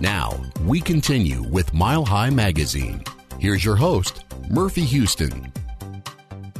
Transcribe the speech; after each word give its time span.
Now, 0.00 0.38
we 0.66 0.82
continue 0.82 1.42
with 1.44 1.72
Mile 1.72 2.04
High 2.04 2.28
Magazine. 2.28 3.02
Here's 3.38 3.64
your 3.64 3.76
host, 3.76 4.24
Murphy 4.50 4.82
Houston. 4.82 5.50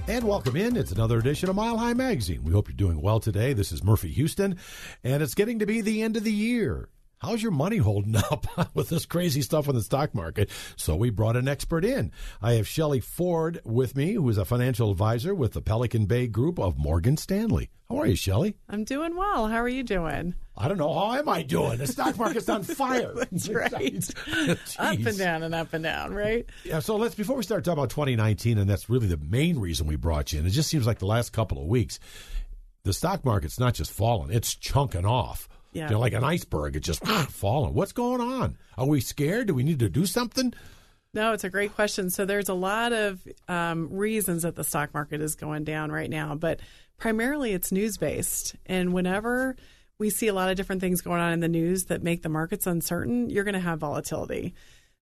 And 0.09 0.25
welcome 0.27 0.57
in. 0.57 0.75
It's 0.75 0.93
another 0.93 1.19
edition 1.19 1.51
of 1.51 1.57
Mile 1.57 1.77
High 1.77 1.93
Magazine. 1.93 2.43
We 2.45 2.53
hope 2.53 2.67
you're 2.67 2.77
doing 2.77 3.03
well 3.03 3.21
today. 3.21 3.53
This 3.53 3.73
is 3.73 3.85
Murphy 3.85 4.09
Houston, 4.09 4.57
and 5.05 5.23
it's 5.23 5.35
getting 5.35 5.59
to 5.59 5.67
be 5.67 5.83
the 5.83 6.01
end 6.01 6.17
of 6.17 6.25
the 6.25 6.33
year. 6.33 6.89
How's 7.19 7.43
your 7.43 7.53
money 7.53 7.77
holding 7.77 8.17
up 8.31 8.47
with 8.75 8.89
this 8.89 9.05
crazy 9.05 9.43
stuff 9.43 9.69
in 9.69 9.75
the 9.75 9.83
stock 9.83 10.15
market? 10.15 10.49
So 10.77 10.97
we 10.97 11.11
brought 11.11 11.37
an 11.37 11.47
expert 11.47 11.85
in. 11.85 12.13
I 12.41 12.55
have 12.55 12.67
Shelley 12.67 13.01
Ford 13.01 13.61
with 13.67 13.97
me, 13.97 14.15
who 14.15 14.27
is 14.31 14.39
a 14.39 14.47
financial 14.47 14.91
advisor 14.91 15.35
with 15.35 15.53
the 15.53 15.61
Pelican 15.61 16.07
Bay 16.07 16.27
Group 16.27 16.59
of 16.59 16.79
Morgan 16.79 17.19
Stanley. 17.19 17.69
How 17.91 17.99
are 17.99 18.07
you, 18.07 18.17
Shelley? 18.17 18.57
I'm 18.71 18.85
doing 18.85 19.15
well. 19.15 19.49
How 19.49 19.59
are 19.59 19.69
you 19.69 19.83
doing? 19.83 20.37
I 20.59 20.69
don't 20.69 20.79
know. 20.79 20.93
How 20.93 21.15
am 21.17 21.29
I 21.29 21.43
doing? 21.43 21.79
The 21.79 21.87
stock 21.87 22.17
market's 22.19 22.49
on 22.49 22.63
fire. 22.63 23.13
That's 23.31 23.49
right. 23.49 24.11
up 24.79 24.99
and 24.99 25.19
down 25.19 25.43
and 25.43 25.55
up 25.55 25.75
and 25.75 25.85
down, 25.85 26.15
right? 26.15 26.47
Yeah. 26.65 26.79
So 26.79 26.97
let's 26.97 27.15
before 27.15 27.37
we 27.37 27.43
start 27.43 27.65
talking 27.65 27.79
about 27.79 27.91
2019, 27.91 28.59
and 28.59 28.69
that's 28.69 28.89
really 28.89 29.07
the 29.07 29.19
main 29.19 29.59
reason 29.59 29.87
we 29.87 29.97
brought 29.97 30.33
you 30.33 30.41
in. 30.41 30.47
It 30.47 30.51
just 30.51 30.71
seems 30.71 30.87
like 30.87 30.99
the 30.99 31.07
last 31.07 31.33
couple 31.33 31.59
of 31.59 31.67
weeks, 31.67 31.99
the 32.85 32.93
stock 32.93 33.25
market's 33.25 33.61
not 33.61 33.75
just 33.75 33.93
falling; 33.93 34.31
it's 34.33 34.55
chunking 34.55 35.05
off. 35.05 35.49
Yeah. 35.73 35.89
You 35.89 35.95
know, 35.95 36.01
like 36.01 36.15
an 36.15 36.25
iceberg, 36.25 36.75
it's 36.77 36.87
just 36.87 37.07
falling. 37.07 37.75
What's 37.75 37.93
going 37.93 38.23
on? 38.23 38.57
Are 38.79 38.87
we 38.87 39.01
scared? 39.01 39.49
Do 39.49 39.55
we 39.55 39.63
need 39.63 39.81
to 39.81 39.91
do 39.91 40.07
something? 40.07 40.55
No, 41.13 41.33
it's 41.33 41.45
a 41.45 41.51
great 41.51 41.75
question. 41.75 42.09
So 42.09 42.25
there's 42.25 42.49
a 42.49 42.55
lot 42.55 42.93
of 42.93 43.27
um, 43.49 43.89
reasons 43.91 44.43
that 44.43 44.55
the 44.55 44.65
stock 44.65 44.95
market 44.95 45.21
is 45.21 45.35
going 45.35 45.65
down 45.65 45.93
right 45.93 46.09
now, 46.11 46.35
but 46.35 46.61
primarily 46.99 47.53
it's 47.53 47.73
news 47.73 47.97
based. 47.99 48.57
And 48.67 48.93
whenever 48.93 49.57
we 49.99 50.11
see 50.11 50.29
a 50.29 50.35
lot 50.35 50.51
of 50.51 50.57
different 50.57 50.81
things 50.81 51.01
going 51.01 51.21
on 51.21 51.33
in 51.33 51.41
the 51.41 51.49
news 51.49 51.87
that 51.87 52.03
make 52.03 52.23
the 52.23 52.29
markets 52.29 52.67
uncertain, 52.67 53.31
you're 53.31 53.45
going 53.45 53.55
to 53.55 53.61
have 53.61 53.79
volatility. 53.79 54.55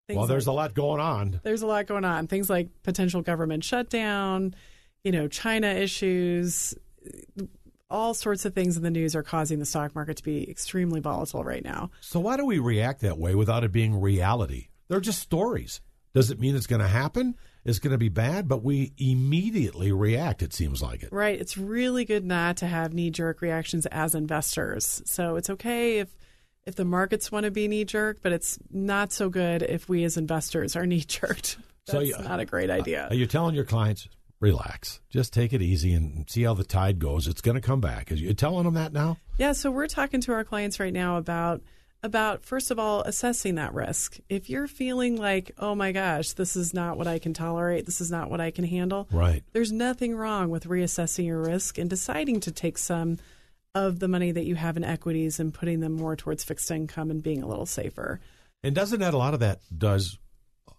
Things 0.06 0.18
well, 0.18 0.26
there's 0.26 0.46
like, 0.46 0.52
a 0.52 0.56
lot 0.56 0.74
going 0.74 1.00
on. 1.00 1.40
There's 1.42 1.62
a 1.62 1.66
lot 1.66 1.86
going 1.86 2.04
on. 2.04 2.26
Things 2.26 2.50
like 2.50 2.68
potential 2.82 3.22
government 3.22 3.64
shutdown, 3.64 4.54
you 5.02 5.12
know, 5.12 5.28
China 5.28 5.68
issues, 5.68 6.74
all 7.90 8.14
sorts 8.14 8.44
of 8.44 8.54
things 8.54 8.76
in 8.76 8.82
the 8.82 8.90
news 8.90 9.14
are 9.14 9.22
causing 9.22 9.58
the 9.58 9.64
stock 9.64 9.94
market 9.94 10.18
to 10.18 10.22
be 10.22 10.48
extremely 10.50 11.00
volatile 11.00 11.44
right 11.44 11.64
now. 11.64 11.90
So 12.00 12.20
why 12.20 12.36
do 12.36 12.44
we 12.44 12.58
react 12.58 13.00
that 13.00 13.18
way 13.18 13.34
without 13.34 13.64
it 13.64 13.72
being 13.72 14.00
reality? 14.00 14.68
They're 14.88 15.00
just 15.00 15.20
stories. 15.20 15.80
Does 16.12 16.30
it 16.30 16.38
mean 16.38 16.54
it's 16.54 16.66
going 16.66 16.82
to 16.82 16.88
happen? 16.88 17.36
It's 17.64 17.78
going 17.78 17.92
to 17.92 17.98
be 17.98 18.10
bad, 18.10 18.46
but 18.46 18.62
we 18.62 18.92
immediately 18.98 19.90
react, 19.92 20.42
it 20.42 20.52
seems 20.52 20.82
like 20.82 21.02
it. 21.02 21.12
Right. 21.12 21.40
It's 21.40 21.56
really 21.56 22.04
good 22.04 22.24
not 22.24 22.58
to 22.58 22.66
have 22.66 22.92
knee 22.92 23.10
jerk 23.10 23.40
reactions 23.40 23.86
as 23.86 24.14
investors. 24.14 25.02
So 25.06 25.36
it's 25.36 25.50
okay 25.50 25.98
if 25.98 26.08
if 26.66 26.76
the 26.76 26.84
markets 26.84 27.30
want 27.30 27.44
to 27.44 27.50
be 27.50 27.68
knee 27.68 27.84
jerk, 27.84 28.20
but 28.22 28.32
it's 28.32 28.58
not 28.70 29.12
so 29.12 29.28
good 29.28 29.62
if 29.62 29.86
we 29.86 30.02
as 30.04 30.16
investors 30.16 30.76
are 30.76 30.86
knee 30.86 31.00
jerked. 31.00 31.58
That's 31.86 32.10
so, 32.10 32.22
not 32.22 32.40
a 32.40 32.46
great 32.46 32.70
uh, 32.70 32.74
idea. 32.74 33.08
Are 33.10 33.14
you 33.14 33.26
telling 33.26 33.54
your 33.54 33.64
clients 33.64 34.08
relax. 34.44 35.00
Just 35.08 35.32
take 35.32 35.52
it 35.52 35.62
easy 35.62 35.94
and 35.94 36.28
see 36.28 36.42
how 36.42 36.52
the 36.54 36.64
tide 36.64 36.98
goes. 36.98 37.26
It's 37.26 37.40
going 37.40 37.54
to 37.54 37.60
come 37.60 37.80
back. 37.80 38.12
Are 38.12 38.14
you 38.14 38.34
telling 38.34 38.64
them 38.64 38.74
that 38.74 38.92
now? 38.92 39.16
Yeah. 39.38 39.52
So 39.52 39.70
we're 39.70 39.86
talking 39.86 40.20
to 40.22 40.32
our 40.32 40.44
clients 40.44 40.78
right 40.78 40.92
now 40.92 41.16
about 41.16 41.62
about 42.04 42.44
first 42.44 42.70
of 42.70 42.78
all 42.78 43.00
assessing 43.02 43.54
that 43.54 43.72
risk. 43.72 44.18
If 44.28 44.50
you're 44.50 44.68
feeling 44.68 45.16
like, 45.16 45.52
oh 45.58 45.74
my 45.74 45.90
gosh, 45.90 46.32
this 46.32 46.54
is 46.54 46.74
not 46.74 46.98
what 46.98 47.06
I 47.06 47.18
can 47.18 47.32
tolerate, 47.32 47.86
this 47.86 48.00
is 48.00 48.10
not 48.10 48.30
what 48.30 48.42
I 48.42 48.50
can 48.50 48.64
handle. 48.64 49.08
Right. 49.10 49.42
There's 49.52 49.72
nothing 49.72 50.14
wrong 50.14 50.50
with 50.50 50.68
reassessing 50.68 51.24
your 51.24 51.40
risk 51.40 51.78
and 51.78 51.88
deciding 51.88 52.40
to 52.40 52.52
take 52.52 52.76
some 52.76 53.18
of 53.74 53.98
the 53.98 54.06
money 54.06 54.30
that 54.30 54.44
you 54.44 54.54
have 54.54 54.76
in 54.76 54.84
equities 54.84 55.40
and 55.40 55.52
putting 55.52 55.80
them 55.80 55.92
more 55.92 56.14
towards 56.14 56.44
fixed 56.44 56.70
income 56.70 57.10
and 57.10 57.22
being 57.22 57.42
a 57.42 57.48
little 57.48 57.66
safer. 57.66 58.20
And 58.62 58.74
doesn't 58.74 59.00
that 59.00 59.14
a 59.14 59.18
lot 59.18 59.34
of 59.34 59.40
that 59.40 59.60
does 59.76 60.18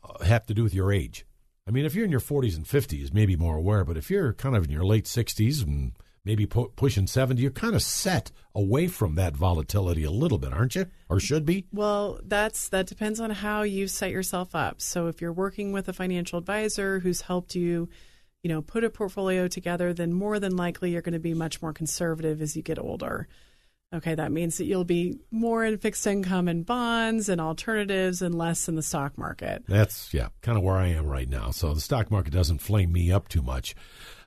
uh, 0.03 0.23
have 0.23 0.45
to 0.45 0.53
do 0.53 0.63
with 0.63 0.75
your 0.75 0.93
age? 0.93 1.25
I 1.67 1.71
mean, 1.71 1.85
if 1.85 1.95
you're 1.95 2.05
in 2.05 2.11
your 2.11 2.19
40s 2.19 2.55
and 2.55 2.65
50s, 2.65 3.11
maybe 3.11 3.35
more 3.35 3.57
aware, 3.57 3.83
but 3.83 3.97
if 3.97 4.11
you're 4.11 4.33
kind 4.33 4.55
of 4.55 4.65
in 4.65 4.71
your 4.71 4.85
late 4.85 5.05
60s 5.05 5.63
and 5.63 5.93
maybe 6.25 6.45
pu- 6.45 6.71
pushing 6.75 7.07
70, 7.07 7.41
you're 7.41 7.51
kind 7.51 7.75
of 7.75 7.81
set 7.81 8.31
away 8.53 8.87
from 8.87 9.15
that 9.15 9.35
volatility 9.35 10.03
a 10.03 10.11
little 10.11 10.37
bit, 10.37 10.53
aren't 10.53 10.75
you? 10.75 10.87
Or 11.09 11.19
should 11.19 11.45
be? 11.45 11.67
Well, 11.71 12.19
that's 12.23 12.69
that 12.69 12.87
depends 12.87 13.19
on 13.19 13.29
how 13.29 13.61
you 13.61 13.87
set 13.87 14.11
yourself 14.11 14.55
up. 14.55 14.81
So 14.81 15.07
if 15.07 15.21
you're 15.21 15.33
working 15.33 15.71
with 15.71 15.87
a 15.87 15.93
financial 15.93 16.39
advisor 16.39 16.99
who's 16.99 17.21
helped 17.21 17.55
you, 17.55 17.89
you 18.43 18.49
know, 18.49 18.61
put 18.61 18.83
a 18.83 18.89
portfolio 18.89 19.47
together, 19.47 19.93
then 19.93 20.13
more 20.13 20.39
than 20.39 20.55
likely 20.55 20.91
you're 20.91 21.01
going 21.01 21.13
to 21.13 21.19
be 21.19 21.33
much 21.33 21.61
more 21.61 21.73
conservative 21.73 22.41
as 22.41 22.55
you 22.55 22.63
get 22.63 22.79
older. 22.79 23.27
Okay, 23.93 24.15
that 24.15 24.31
means 24.31 24.57
that 24.57 24.65
you'll 24.65 24.83
be 24.83 25.19
more 25.31 25.63
in 25.63 25.77
fixed 25.77 26.05
income 26.05 26.47
and 26.47 26.65
bonds 26.65 27.29
and 27.29 27.39
alternatives 27.39 28.21
and 28.21 28.35
less 28.35 28.67
in 28.67 28.75
the 28.75 28.81
stock 28.81 29.17
market. 29.17 29.63
That's, 29.67 30.13
yeah, 30.13 30.29
kind 30.41 30.57
of 30.57 30.63
where 30.63 30.75
I 30.75 30.87
am 30.87 31.05
right 31.05 31.29
now. 31.29 31.51
So 31.51 31.73
the 31.73 31.79
stock 31.79 32.11
market 32.11 32.33
doesn't 32.33 32.59
flame 32.59 32.91
me 32.91 33.11
up 33.11 33.29
too 33.29 33.41
much. 33.41 33.75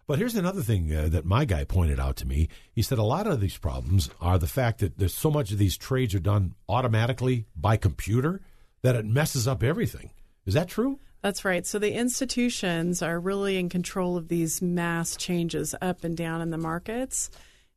But 0.08 0.18
here's 0.18 0.34
another 0.34 0.62
thing 0.62 0.92
uh, 0.92 1.08
that 1.10 1.24
my 1.24 1.44
guy 1.44 1.62
pointed 1.62 2.00
out 2.00 2.16
to 2.16 2.26
me. 2.26 2.48
He 2.72 2.82
said 2.82 2.98
a 2.98 3.04
lot 3.04 3.28
of 3.28 3.40
these 3.40 3.56
problems 3.56 4.10
are 4.20 4.38
the 4.38 4.48
fact 4.48 4.80
that 4.80 4.98
there's 4.98 5.14
so 5.14 5.30
much 5.30 5.52
of 5.52 5.58
these 5.58 5.76
trades 5.76 6.14
are 6.14 6.18
done 6.18 6.54
automatically 6.68 7.46
by 7.54 7.76
computer 7.76 8.40
that 8.82 8.96
it 8.96 9.04
messes 9.04 9.46
up 9.46 9.62
everything. 9.62 10.10
Is 10.46 10.54
that 10.54 10.68
true? 10.68 10.98
That's 11.22 11.44
right. 11.44 11.64
So 11.66 11.78
the 11.78 11.92
institutions 11.92 13.02
are 13.02 13.20
really 13.20 13.58
in 13.58 13.68
control 13.68 14.16
of 14.16 14.28
these 14.28 14.60
mass 14.62 15.14
changes 15.14 15.74
up 15.80 16.02
and 16.02 16.16
down 16.16 16.40
in 16.40 16.50
the 16.50 16.58
markets 16.58 17.30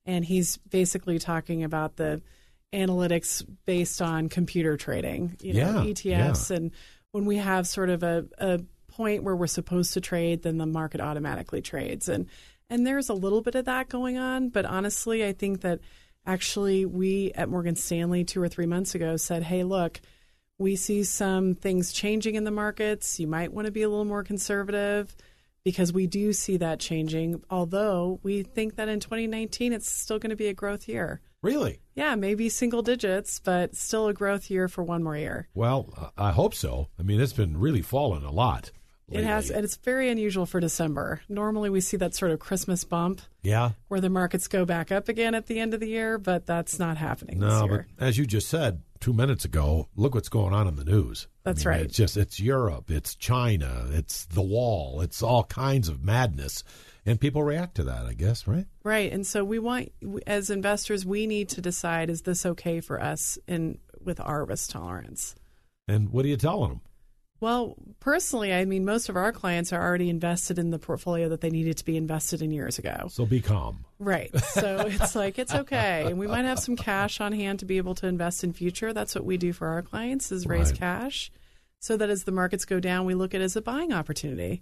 and 0.06 0.26
he's 0.26 0.58
basically 0.58 1.20
talking 1.20 1.64
about 1.64 1.96
the 1.96 2.22
analytics 2.74 3.46
based 3.66 4.02
on 4.02 4.30
computer 4.30 4.78
trading, 4.78 5.38
you 5.42 5.54
know, 5.54 5.84
yeah, 5.84 5.92
ETFs, 5.92 6.50
yeah. 6.50 6.58
and 6.58 6.72
when 7.12 7.26
we 7.26 7.38
have 7.38 7.68
sort 7.68 7.90
of 7.90 8.04
a, 8.04 8.26
a 8.38 8.62
point 8.92 9.24
where 9.24 9.36
we're 9.36 9.48
supposed 9.48 9.94
to 9.94 10.02
trade, 10.02 10.44
then 10.44 10.58
the 10.58 10.66
market 10.66 11.02
automatically 11.02 11.62
trades, 11.62 12.08
and 12.10 12.28
and 12.70 12.86
there's 12.86 13.10
a 13.10 13.14
little 13.14 13.42
bit 13.42 13.56
of 13.56 13.66
that 13.66 13.90
going 13.90 14.18
on, 14.18 14.50
but 14.50 14.66
honestly, 14.66 15.26
I 15.26 15.34
think 15.34 15.62
that 15.62 15.80
actually 16.26 16.86
we 16.86 17.32
at 17.34 17.50
Morgan 17.50 17.76
Stanley 17.76 18.24
two 18.24 18.42
or 18.42 18.48
three 18.48 18.66
months 18.66 18.96
ago 18.96 19.18
said, 19.18 19.44
hey, 19.44 19.64
look. 19.64 20.00
We 20.58 20.76
see 20.76 21.04
some 21.04 21.56
things 21.56 21.92
changing 21.92 22.36
in 22.36 22.44
the 22.44 22.52
markets. 22.52 23.20
You 23.20 23.26
might 23.26 23.52
want 23.52 23.66
to 23.66 23.72
be 23.72 23.82
a 23.82 23.90
little 23.90 24.06
more 24.06 24.24
conservative 24.24 25.16
because 25.64 25.92
we 25.92 26.06
do 26.06 26.34
see 26.34 26.58
that 26.58 26.80
changing. 26.80 27.42
Although 27.50 28.20
we 28.22 28.44
think 28.44 28.76
that 28.76 28.88
in 28.88 29.00
2019 29.00 29.74
it's 29.74 29.90
still 29.90 30.20
going 30.20 30.30
to 30.30 30.36
be 30.36 30.48
a 30.48 30.54
growth 30.54 30.88
year. 30.88 31.20
Really? 31.42 31.82
Yeah, 31.96 32.14
maybe 32.16 32.50
single 32.50 32.84
digits, 32.84 33.40
but 33.40 33.76
still 33.76 34.08
a 34.08 34.14
growth 34.14 34.52
year 34.52 34.68
for 34.68 34.84
one 34.84 35.04
more 35.04 35.18
year. 35.18 35.48
Well, 35.56 36.14
I 36.16 36.32
hope 36.32 36.54
so. 36.54 36.90
I 37.00 37.04
mean, 37.04 37.20
it's 37.20 37.34
been 37.34 37.60
really 37.60 37.82
falling 37.82 38.24
a 38.24 38.32
lot. 38.32 38.72
Lately. 39.12 39.26
It 39.26 39.28
has, 39.28 39.52
and 39.52 39.66
it's 39.66 39.76
very 39.76 40.10
unusual 40.10 40.46
for 40.46 40.62
December. 40.62 41.22
Normally, 41.28 41.70
we 41.70 41.82
see 41.82 41.98
that 41.98 42.16
sort 42.16 42.32
of 42.32 42.40
Christmas 42.40 42.86
bump, 42.86 43.22
yeah, 43.42 43.72
where 43.90 44.00
the 44.00 44.10
markets 44.10 44.48
go 44.48 44.64
back 44.64 44.90
up 44.90 45.10
again 45.10 45.36
at 45.36 45.48
the 45.48 45.60
end 45.60 45.74
of 45.74 45.82
the 45.82 45.90
year, 45.90 46.18
but 46.18 46.46
that's 46.46 46.80
not 46.80 46.96
happening. 46.96 47.40
No, 47.40 47.68
but 47.68 47.82
as 48.00 48.18
you 48.18 48.26
just 48.26 48.48
said 48.48 48.84
two 49.02 49.12
minutes 49.12 49.44
ago, 49.44 49.90
look 49.98 50.16
what's 50.16 50.30
going 50.30 50.54
on 50.54 50.66
in 50.66 50.78
the 50.78 50.86
news. 50.86 51.28
That's 51.44 51.66
I 51.66 51.70
mean, 51.70 51.78
right. 51.78 51.86
It's 51.88 51.98
just 51.98 52.16
it's 52.16 52.40
Europe, 52.40 52.90
it's 52.90 53.16
China, 53.16 53.88
it's 53.92 54.26
the 54.26 54.42
wall, 54.42 55.02
it's 55.02 55.22
all 55.22 55.44
kinds 55.44 55.90
of 55.90 56.02
madness, 56.02 56.64
and 57.06 57.20
people 57.20 57.44
react 57.44 57.76
to 57.76 57.84
that. 57.84 58.06
I 58.06 58.14
guess, 58.14 58.48
right? 58.48 58.66
Right, 58.84 59.12
and 59.12 59.28
so 59.28 59.44
we 59.44 59.60
want, 59.60 59.92
as 60.26 60.50
investors, 60.50 61.06
we 61.06 61.28
need 61.28 61.50
to 61.50 61.60
decide: 61.60 62.10
is 62.10 62.22
this 62.22 62.46
okay 62.46 62.80
for 62.80 63.02
us 63.02 63.38
in 63.46 63.80
with 64.02 64.22
our 64.22 64.46
risk 64.46 64.72
tolerance? 64.72 65.36
And 65.88 66.10
what 66.10 66.24
are 66.24 66.30
you 66.30 66.38
telling 66.38 66.70
them? 66.70 66.82
Well, 67.42 67.76
personally, 68.00 68.54
I 68.54 68.66
mean, 68.66 68.86
most 68.86 69.10
of 69.10 69.18
our 69.18 69.32
clients 69.32 69.74
are 69.74 69.82
already 69.82 70.12
invested 70.12 70.60
in 70.60 70.70
the 70.70 70.78
portfolio 70.78 71.28
that 71.30 71.42
they 71.42 71.50
needed 71.50 71.76
to 71.78 71.86
be 71.86 71.98
invested 71.98 72.44
in 72.44 72.52
years 72.52 72.78
ago. 72.78 73.08
So 73.10 73.26
be 73.26 73.42
calm. 73.42 73.84
Right. 73.98 74.34
So 74.40 74.82
it's 74.88 75.16
like, 75.16 75.40
it's 75.40 75.54
okay. 75.54 76.06
And 76.06 76.20
we 76.20 76.28
might 76.28 76.46
have 76.46 76.60
some 76.60 76.76
cash 76.76 77.20
on 77.20 77.34
hand 77.34 77.60
to 77.60 77.66
be 77.66 77.78
able 77.78 77.96
to 77.96 78.06
invest 78.06 78.44
in 78.44 78.54
future. 78.54 78.94
That's 78.94 79.16
what 79.16 79.26
we 79.26 79.38
do 79.38 79.54
for 79.54 79.70
our 79.70 79.82
clients 79.82 80.32
is 80.32 80.46
raise 80.46 80.70
right. 80.70 80.80
cash 80.80 81.32
so 81.80 81.98
that 81.98 82.12
as 82.12 82.26
the 82.26 82.32
markets 82.32 82.64
go 82.64 82.80
down, 82.80 83.06
we 83.06 83.16
look 83.16 83.34
at 83.34 83.42
it 83.42 83.46
as 83.46 83.56
a 83.56 83.62
buying 83.62 83.92
opportunity. 83.92 84.62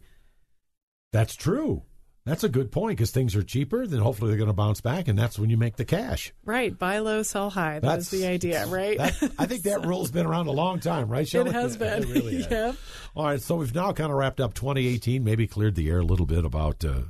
That's 1.12 1.36
true. 1.36 1.84
That's 2.30 2.44
a 2.44 2.50
good 2.50 2.72
point 2.72 2.96
because 2.96 3.10
things 3.10 3.36
are 3.36 3.42
cheaper. 3.42 3.88
Then 3.88 4.02
hopefully 4.02 4.30
they're 4.30 4.38
going 4.38 4.52
to 4.52 4.54
bounce 4.54 4.82
back, 4.82 5.08
and 5.08 5.18
that's 5.18 5.40
when 5.40 5.50
you 5.50 5.58
make 5.58 5.78
the 5.78 5.86
cash. 5.86 6.32
Right. 6.46 6.78
Buy 6.78 7.00
low, 7.00 7.24
sell 7.24 7.50
high. 7.50 7.80
That's 7.80 8.12
the 8.12 8.28
idea, 8.28 8.66
right? 8.68 9.00
That, 9.00 9.32
I 9.40 9.48
think 9.48 9.64
that 9.64 9.84
rule's 9.88 10.12
been 10.12 10.28
around 10.28 10.46
a 10.46 10.52
long 10.52 10.80
time, 10.80 11.10
right, 11.10 11.28
Shelley? 11.28 11.50
It 11.50 11.54
has 11.54 11.76
been. 11.76 12.04
It 12.04 12.10
really 12.10 12.46
yeah. 12.52 12.74
All 13.16 13.26
right. 13.26 13.42
So 13.42 13.56
we've 13.56 13.74
now 13.74 13.94
kind 13.94 14.12
of 14.12 14.18
wrapped 14.18 14.40
up 14.40 14.54
2018, 14.54 15.24
maybe 15.24 15.48
cleared 15.48 15.74
the 15.74 15.90
air 15.90 16.02
a 16.02 16.06
little 16.06 16.28
bit 16.28 16.46
about 16.46 16.86
uh, 16.86 17.02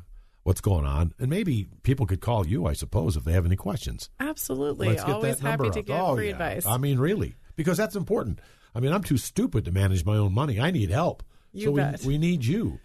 what's 0.43 0.61
going 0.61 0.85
on, 0.85 1.13
and 1.19 1.29
maybe 1.29 1.67
people 1.83 2.05
could 2.05 2.21
call 2.21 2.47
you, 2.47 2.65
I 2.65 2.71
suppose, 2.71 3.17
if 3.17 3.25
they 3.25 3.33
have 3.33 3.45
any 3.45 3.57
questions. 3.57 4.09
Absolutely. 4.21 4.87
Let's 4.87 5.03
get 5.03 5.15
Always 5.15 5.39
that 5.39 5.43
number 5.43 5.65
happy 5.65 5.73
to 5.73 5.79
up. 5.81 5.85
give 5.85 5.95
oh, 5.97 6.15
free 6.15 6.27
yeah. 6.27 6.31
advice. 6.31 6.65
I 6.65 6.77
mean, 6.77 6.97
really, 6.97 7.35
because 7.57 7.75
that's 7.75 7.97
important. 7.97 8.39
I 8.73 8.79
mean, 8.79 8.93
I'm 8.93 9.03
too 9.03 9.17
stupid 9.17 9.65
to 9.65 9.73
manage 9.73 10.05
my 10.05 10.15
own 10.15 10.33
money. 10.33 10.61
I 10.61 10.71
need 10.71 10.91
help. 10.91 11.23
You 11.51 11.65
so 11.65 11.75
bet. 11.75 12.01
We, 12.03 12.07
we 12.13 12.17
need 12.19 12.45
you. 12.45 12.79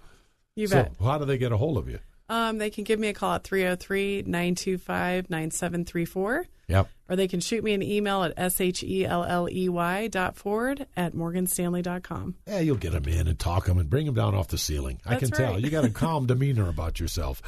You 0.56 0.66
so 0.66 0.82
bet. 0.82 0.92
how 1.00 1.18
do 1.18 1.26
they 1.26 1.38
get 1.38 1.52
a 1.52 1.56
hold 1.56 1.78
of 1.78 1.88
you? 1.88 2.00
Um, 2.28 2.58
they 2.58 2.70
can 2.70 2.84
give 2.84 2.98
me 2.98 3.08
a 3.08 3.14
call 3.14 3.34
at 3.34 3.44
303 3.44 4.22
925 4.26 5.30
9734. 5.30 6.46
Yep. 6.66 6.88
Or 7.10 7.16
they 7.16 7.28
can 7.28 7.40
shoot 7.40 7.62
me 7.62 7.74
an 7.74 7.82
email 7.82 8.22
at 8.22 8.32
S-H-E-L-L-E-Y 8.38 10.08
dot 10.08 10.36
ford 10.36 10.86
at 10.96 11.12
morganstanley.com. 11.12 12.36
Yeah, 12.46 12.60
you'll 12.60 12.76
get 12.76 12.92
them 12.92 13.04
in 13.04 13.28
and 13.28 13.38
talk 13.38 13.66
them 13.66 13.78
and 13.78 13.90
bring 13.90 14.06
them 14.06 14.14
down 14.14 14.34
off 14.34 14.48
the 14.48 14.56
ceiling. 14.56 15.00
I 15.04 15.10
That's 15.10 15.28
can 15.28 15.30
tell. 15.30 15.60
You 15.60 15.68
got 15.68 15.84
a 15.84 15.90
calm 15.90 16.26
demeanor 16.26 16.68
about 16.70 16.98
yourself. 16.98 17.42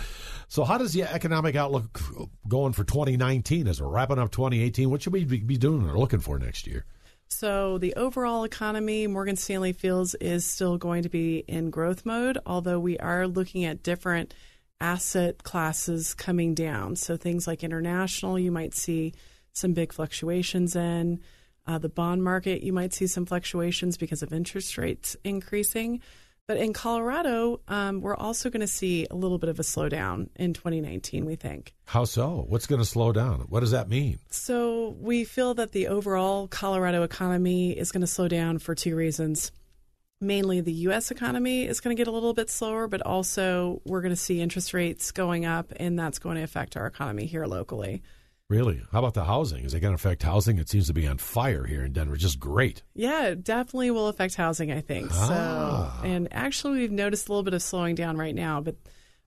So, 0.49 0.65
how 0.65 0.77
does 0.77 0.93
the 0.93 1.05
economic 1.05 1.57
outlook 1.57 1.99
going 2.47 2.75
for 2.75 2.85
2019 2.85 3.67
as 3.67 3.81
we're 3.81 3.89
wrapping 3.89 4.19
up 4.19 4.31
2018? 4.31 4.91
What 4.91 5.01
should 5.01 5.15
we 5.15 5.25
be 5.25 5.57
doing 5.57 5.89
or 5.89 5.97
looking 5.99 6.21
for 6.21 6.39
next 6.39 6.67
year? 6.67 6.85
So 7.29 7.79
the 7.79 7.95
overall 7.95 8.45
economy, 8.45 9.07
Morgan 9.09 9.35
Stanley 9.37 9.73
feels, 9.73 10.15
is 10.15 10.47
still 10.47 10.79
going 10.79 11.03
to 11.03 11.09
be 11.09 11.39
in 11.49 11.71
growth 11.71 12.07
mode, 12.07 12.39
although 12.47 12.79
we 12.79 12.99
are 12.99 13.27
looking 13.27 13.65
at 13.65 13.83
different 13.83 14.33
asset 14.81 15.43
classes 15.43 16.15
coming 16.15 16.55
down. 16.55 16.97
So 16.97 17.17
things 17.17 17.47
like 17.47 17.65
international, 17.65 18.39
you 18.39 18.53
might 18.53 18.75
see 18.75 19.15
some 19.53 19.73
big 19.73 19.93
fluctuations 19.93 20.77
in. 20.77 21.21
Uh, 21.67 21.79
the 21.79 21.89
bond 21.89 22.23
market, 22.23 22.63
you 22.63 22.73
might 22.73 22.93
see 22.93 23.07
some 23.07 23.27
fluctuations 23.27 23.97
because 23.97 24.23
of 24.23 24.33
interest 24.33 24.79
rates 24.79 25.17
increasing. 25.25 26.01
But 26.47 26.59
in 26.59 26.73
Colorado, 26.73 27.61
um, 27.67 28.01
we're 28.01 28.15
also 28.15 28.51
going 28.51 28.61
to 28.61 28.69
see 28.69 29.05
a 29.11 29.17
little 29.17 29.39
bit 29.39 29.51
of 29.51 29.59
a 29.59 29.63
slowdown 29.63 30.29
in 30.37 30.53
2019, 30.55 31.25
we 31.25 31.35
think. 31.35 31.75
How 31.87 32.05
so? 32.05 32.45
What's 32.49 32.69
going 32.69 32.81
to 32.81 32.85
slow 32.85 33.11
down? 33.11 33.47
What 33.49 33.61
does 33.61 33.73
that 33.73 33.89
mean? 33.89 34.21
So 34.31 34.97
we 35.01 35.25
feel 35.25 35.55
that 35.55 35.73
the 35.73 35.89
overall 35.89 36.47
Colorado 36.47 37.03
economy 37.03 37.73
is 37.77 37.91
going 37.91 38.03
to 38.03 38.07
slow 38.07 38.29
down 38.29 38.59
for 38.59 38.77
two 38.77 38.95
reasons. 38.95 39.51
Mainly, 40.21 40.63
the 40.63 40.73
U.S. 40.73 41.11
economy 41.11 41.65
is 41.67 41.81
going 41.81 41.95
to 41.95 42.01
get 42.01 42.09
a 42.09 42.11
little 42.11 42.33
bit 42.33 42.49
slower, 42.49 42.89
but 42.89 43.03
also 43.03 43.83
we're 43.85 44.01
going 44.01 44.15
to 44.15 44.17
see 44.17 44.41
interest 44.41 44.73
rates 44.73 45.13
going 45.13 45.45
up, 45.45 45.73
and 45.77 45.99
that's 45.99 46.19
going 46.19 46.37
to 46.37 46.43
affect 46.43 46.77
our 46.77 46.87
economy 46.87 47.27
here 47.27 47.45
locally. 47.45 48.03
Really? 48.49 48.81
How 48.93 49.01
about 49.01 49.15
the 49.15 49.25
housing? 49.25 49.65
Is 49.65 49.75
it 49.75 49.81
going 49.81 49.91
to 49.91 49.97
affect 49.97 50.23
housing? 50.23 50.59
It 50.59 50.69
seems 50.69 50.87
to 50.87 50.95
be 50.95 51.07
on 51.07 51.19
fire 51.19 51.65
here 51.65 51.85
in 51.85 51.93
Denver. 51.93 52.17
Just 52.17 52.39
great. 52.39 52.83
Yeah, 52.95 53.27
it 53.27 53.45
definitely 53.45 53.91
will 53.91 54.09
affect 54.09 54.37
housing, 54.37 54.73
I 54.73 54.81
think. 54.81 55.11
Ah. 55.13 55.99
So, 56.01 56.09
and 56.09 56.29
actually, 56.31 56.79
we've 56.79 56.93
noticed 56.93 57.29
a 57.29 57.33
little 57.33 57.43
bit 57.43 57.55
of 57.55 57.63
slowing 57.63 57.95
down 57.95 58.17
right 58.17 58.35
now, 58.35 58.61
but 58.61 58.77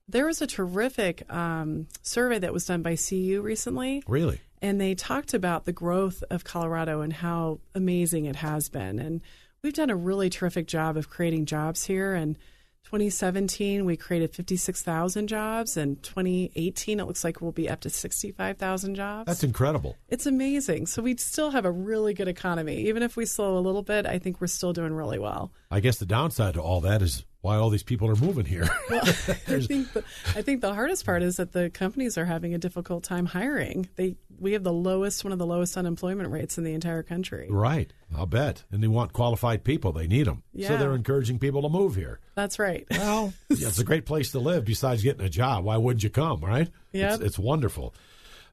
there 0.07 0.25
was 0.25 0.41
a 0.41 0.47
terrific 0.47 1.31
um, 1.31 1.87
survey 2.01 2.39
that 2.39 2.53
was 2.53 2.65
done 2.65 2.81
by 2.81 2.95
CU 2.95 3.41
recently. 3.43 4.01
Really? 4.07 4.39
and 4.61 4.79
they 4.79 4.95
talked 4.95 5.33
about 5.33 5.65
the 5.65 5.71
growth 5.71 6.23
of 6.29 6.43
Colorado 6.43 7.01
and 7.01 7.13
how 7.13 7.59
amazing 7.73 8.25
it 8.25 8.35
has 8.37 8.69
been. 8.69 8.99
And 8.99 9.21
we've 9.61 9.73
done 9.73 9.89
a 9.89 9.95
really 9.95 10.29
terrific 10.29 10.67
job 10.67 10.97
of 10.97 11.09
creating 11.09 11.45
jobs 11.45 11.85
here. 11.85 12.13
And 12.13 12.37
2017, 12.85 13.85
we 13.85 13.95
created 13.95 14.33
56,000 14.33 15.27
jobs. 15.27 15.77
And 15.77 16.01
2018, 16.01 16.99
it 16.99 17.05
looks 17.05 17.23
like 17.23 17.41
we'll 17.41 17.51
be 17.51 17.69
up 17.69 17.81
to 17.81 17.89
65,000 17.89 18.95
jobs. 18.95 19.27
That's 19.27 19.43
incredible. 19.43 19.95
it's 20.07 20.25
amazing. 20.25 20.87
So 20.87 21.01
we 21.01 21.15
still 21.17 21.51
have 21.51 21.65
a 21.65 21.71
really 21.71 22.13
good 22.13 22.27
economy. 22.27 22.77
Even 22.87 23.03
if 23.03 23.15
we 23.15 23.25
slow 23.25 23.57
a 23.57 23.59
little 23.59 23.83
bit, 23.83 24.05
I 24.05 24.17
think 24.17 24.41
we're 24.41 24.47
still 24.47 24.73
doing 24.73 24.93
really 24.93 25.19
well. 25.19 25.51
I 25.69 25.81
guess 25.81 25.97
the 25.97 26.05
downside 26.05 26.55
to 26.55 26.61
all 26.61 26.81
that 26.81 27.01
is 27.01 27.25
why 27.41 27.55
all 27.55 27.69
these 27.69 27.83
people 27.83 28.09
are 28.09 28.15
moving 28.15 28.45
here. 28.45 28.67
Well, 28.89 29.01
I 29.05 29.11
think 29.11 29.93
the, 29.93 30.03
I 30.35 30.41
think 30.41 30.61
the 30.61 30.73
hardest 30.73 31.05
part 31.05 31.21
is 31.21 31.37
that 31.37 31.53
the 31.53 31.69
companies 31.69 32.17
are 32.17 32.25
having 32.25 32.53
a 32.53 32.57
difficult 32.57 33.03
time 33.03 33.27
hiring. 33.27 33.87
They 33.95 34.15
we 34.39 34.53
have 34.53 34.63
the 34.63 34.73
lowest 34.73 35.23
one 35.23 35.33
of 35.33 35.39
the 35.39 35.45
lowest 35.45 35.77
unemployment 35.77 36.29
rates 36.31 36.57
in 36.57 36.63
the 36.63 36.73
entire 36.73 37.03
country. 37.03 37.47
right. 37.49 37.91
I'll 38.15 38.25
bet. 38.25 38.63
And 38.71 38.81
they 38.81 38.87
want 38.87 39.13
qualified 39.13 39.63
people. 39.63 39.91
They 39.91 40.07
need 40.07 40.25
them. 40.25 40.41
Yeah. 40.51 40.69
So 40.69 40.77
they're 40.77 40.95
encouraging 40.95 41.37
people 41.37 41.61
to 41.61 41.69
move 41.69 41.95
here. 41.95 42.19
That's 42.33 42.57
right. 42.57 42.87
Well, 42.89 43.33
yeah, 43.49 43.67
it's 43.67 43.77
a 43.77 43.83
great 43.83 44.05
place 44.07 44.31
to 44.31 44.39
live 44.39 44.65
besides 44.65 45.03
getting 45.03 45.23
a 45.23 45.29
job. 45.29 45.63
Why 45.63 45.77
wouldn't 45.77 46.03
you 46.03 46.09
come, 46.09 46.41
right? 46.41 46.69
Yep. 46.91 47.13
It's, 47.13 47.23
it's 47.23 47.39
wonderful. 47.39 47.93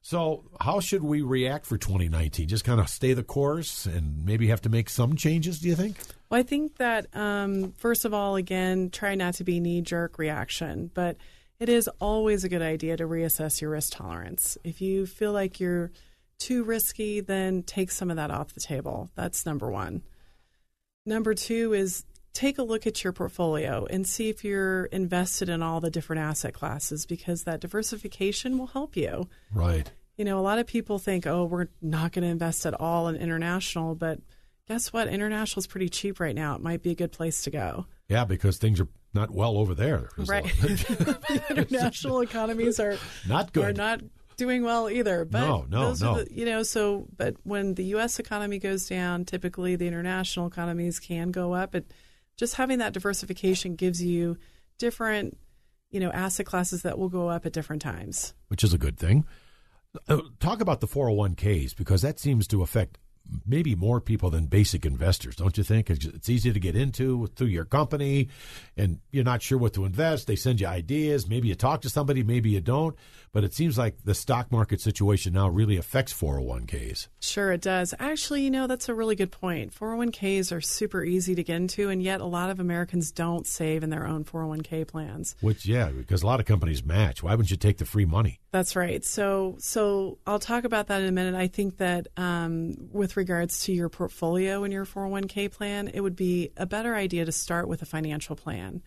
So, 0.03 0.43
how 0.61 0.79
should 0.79 1.03
we 1.03 1.21
react 1.21 1.65
for 1.65 1.77
2019? 1.77 2.47
Just 2.47 2.63
kind 2.63 2.79
of 2.79 2.87
stay 2.87 3.13
the 3.13 3.23
course 3.23 3.85
and 3.85 4.23
maybe 4.25 4.47
have 4.47 4.61
to 4.61 4.69
make 4.69 4.89
some 4.89 5.15
changes, 5.15 5.59
do 5.59 5.67
you 5.67 5.75
think? 5.75 5.97
Well, 6.29 6.39
I 6.39 6.43
think 6.43 6.77
that 6.77 7.07
um, 7.13 7.73
first 7.73 8.05
of 8.05 8.13
all, 8.13 8.35
again, 8.35 8.89
try 8.89 9.15
not 9.15 9.33
to 9.35 9.43
be 9.43 9.59
knee 9.59 9.81
jerk 9.81 10.17
reaction, 10.19 10.91
but 10.93 11.17
it 11.59 11.69
is 11.69 11.89
always 11.99 12.43
a 12.43 12.49
good 12.49 12.61
idea 12.61 12.97
to 12.97 13.07
reassess 13.07 13.61
your 13.61 13.71
risk 13.71 13.93
tolerance. 13.95 14.57
If 14.63 14.81
you 14.81 15.05
feel 15.05 15.31
like 15.31 15.59
you're 15.59 15.91
too 16.37 16.63
risky, 16.63 17.19
then 17.19 17.63
take 17.63 17.91
some 17.91 18.09
of 18.09 18.17
that 18.17 18.31
off 18.31 18.53
the 18.53 18.59
table. 18.59 19.09
That's 19.15 19.45
number 19.45 19.69
one. 19.69 20.03
Number 21.05 21.33
two 21.33 21.73
is 21.73 22.05
take 22.33 22.59
a 22.59 22.63
look 22.63 22.85
at 22.85 23.03
your 23.03 23.13
portfolio 23.13 23.87
and 23.89 24.05
see 24.05 24.29
if 24.29 24.43
you're 24.43 24.85
invested 24.85 25.49
in 25.49 25.63
all 25.63 25.79
the 25.79 25.89
different 25.89 26.21
asset 26.21 26.53
classes 26.53 27.05
because 27.07 27.43
that 27.43 27.59
diversification 27.59 28.57
will 28.57 28.67
help 28.67 28.95
you. 28.95 29.27
Right. 29.51 29.91
You 30.17 30.25
know, 30.25 30.37
a 30.37 30.41
lot 30.41 30.59
of 30.59 30.67
people 30.67 30.99
think, 30.99 31.25
oh, 31.25 31.45
we're 31.45 31.67
not 31.81 32.11
going 32.11 32.23
to 32.23 32.29
invest 32.29 32.65
at 32.65 32.79
all 32.79 33.07
in 33.07 33.15
international, 33.15 33.95
but 33.95 34.19
guess 34.67 34.93
what? 34.93 35.07
International 35.07 35.61
is 35.61 35.67
pretty 35.67 35.89
cheap 35.89 36.19
right 36.19 36.35
now. 36.35 36.55
It 36.55 36.61
might 36.61 36.83
be 36.83 36.91
a 36.91 36.95
good 36.95 37.11
place 37.11 37.43
to 37.43 37.51
go. 37.51 37.85
Yeah, 38.07 38.25
because 38.25 38.57
things 38.57 38.79
are 38.79 38.87
not 39.13 39.31
well 39.31 39.57
over 39.57 39.73
there. 39.73 40.09
There's 40.15 40.29
Right. 40.29 40.45
lot- 40.45 41.29
international 41.49 42.21
economies 42.21 42.79
are 42.79 42.97
not 43.27 43.53
good. 43.53 43.63
are 43.65 43.73
not 43.73 44.01
doing 44.37 44.63
well 44.63 44.89
either. 44.89 45.25
But 45.25 45.41
No, 45.41 45.65
no, 45.69 45.85
those 45.89 46.01
no. 46.01 46.11
Are 46.13 46.23
the, 46.23 46.33
you 46.33 46.45
know, 46.45 46.63
so 46.63 47.07
but 47.17 47.35
when 47.43 47.73
the 47.73 47.83
U.S. 47.85 48.19
economy 48.19 48.59
goes 48.59 48.87
down, 48.87 49.25
typically 49.25 49.75
the 49.75 49.87
international 49.87 50.45
economies 50.47 50.99
can 50.99 51.31
go 51.31 51.53
up. 51.53 51.73
It 51.75 51.91
just 52.37 52.55
having 52.55 52.77
that 52.79 52.93
diversification 52.93 53.75
gives 53.75 54.03
you 54.03 54.37
different, 54.77 55.37
you 55.89 55.99
know, 55.99 56.11
asset 56.11 56.45
classes 56.45 56.83
that 56.83 56.99
will 56.99 57.09
go 57.09 57.29
up 57.29 57.45
at 57.47 57.53
different 57.53 57.81
times. 57.81 58.33
which 58.49 58.63
is 58.63 58.73
a 58.73 58.77
good 58.77 58.97
thing. 58.99 59.25
Uh, 60.07 60.19
talk 60.39 60.61
about 60.61 60.79
the 60.81 60.87
401ks 60.87 61.75
because 61.75 62.03
that 62.03 62.19
seems 62.19 62.45
to 62.47 62.61
affect 62.61 62.99
maybe 63.45 63.75
more 63.75 63.99
people 63.99 64.29
than 64.29 64.45
basic 64.45 64.85
investors, 64.85 65.35
don't 65.35 65.57
you 65.57 65.63
think? 65.63 65.89
It's 65.89 66.29
easy 66.29 66.51
to 66.51 66.59
get 66.59 66.75
into 66.75 67.27
through 67.35 67.47
your 67.47 67.65
company 67.65 68.29
and 68.75 68.99
you're 69.11 69.23
not 69.23 69.41
sure 69.41 69.57
what 69.57 69.73
to 69.73 69.85
invest. 69.85 70.27
They 70.27 70.35
send 70.35 70.61
you 70.61 70.67
ideas. 70.67 71.27
Maybe 71.27 71.47
you 71.47 71.55
talk 71.55 71.81
to 71.81 71.89
somebody, 71.89 72.23
maybe 72.23 72.49
you 72.49 72.61
don't. 72.61 72.95
But 73.37 73.43
it 73.43 73.53
seems 73.53 73.77
like 73.77 74.03
the 74.03 74.15
stock 74.15 74.51
market 74.51 74.81
situation 74.81 75.33
now 75.33 75.47
really 75.47 75.77
affects 75.77 76.11
401ks. 76.11 77.07
Sure, 77.19 77.51
it 77.51 77.61
does. 77.61 77.93
Actually, 77.99 78.41
you 78.41 78.49
know, 78.49 78.65
that's 78.65 78.89
a 78.89 78.95
really 78.95 79.15
good 79.15 79.29
point. 79.29 79.75
401ks 79.75 80.51
are 80.51 80.59
super 80.59 81.03
easy 81.03 81.35
to 81.35 81.43
get 81.43 81.57
into, 81.57 81.89
and 81.89 82.01
yet 82.01 82.19
a 82.19 82.25
lot 82.25 82.49
of 82.49 82.59
Americans 82.59 83.11
don't 83.11 83.45
save 83.45 83.83
in 83.83 83.91
their 83.91 84.07
own 84.07 84.23
401k 84.23 84.87
plans. 84.87 85.35
Which, 85.41 85.67
yeah, 85.67 85.91
because 85.91 86.23
a 86.23 86.25
lot 86.25 86.39
of 86.39 86.47
companies 86.47 86.83
match. 86.83 87.21
Why 87.21 87.33
wouldn't 87.33 87.51
you 87.51 87.57
take 87.57 87.77
the 87.77 87.85
free 87.85 88.05
money? 88.05 88.39
That's 88.49 88.75
right. 88.75 89.05
So, 89.05 89.57
so 89.59 90.17
I'll 90.25 90.39
talk 90.39 90.63
about 90.63 90.87
that 90.87 91.03
in 91.03 91.07
a 91.07 91.11
minute. 91.11 91.35
I 91.35 91.45
think 91.45 91.77
that 91.77 92.07
um, 92.17 92.89
with 92.91 93.17
regards 93.17 93.65
to 93.65 93.71
your 93.71 93.87
portfolio 93.87 94.63
and 94.63 94.73
your 94.73 94.83
401k 94.83 95.51
plan, 95.51 95.91
it 95.93 96.01
would 96.01 96.15
be 96.15 96.53
a 96.57 96.65
better 96.65 96.95
idea 96.95 97.23
to 97.23 97.31
start 97.31 97.67
with 97.67 97.83
a 97.83 97.85
financial 97.85 98.35
plan 98.35 98.81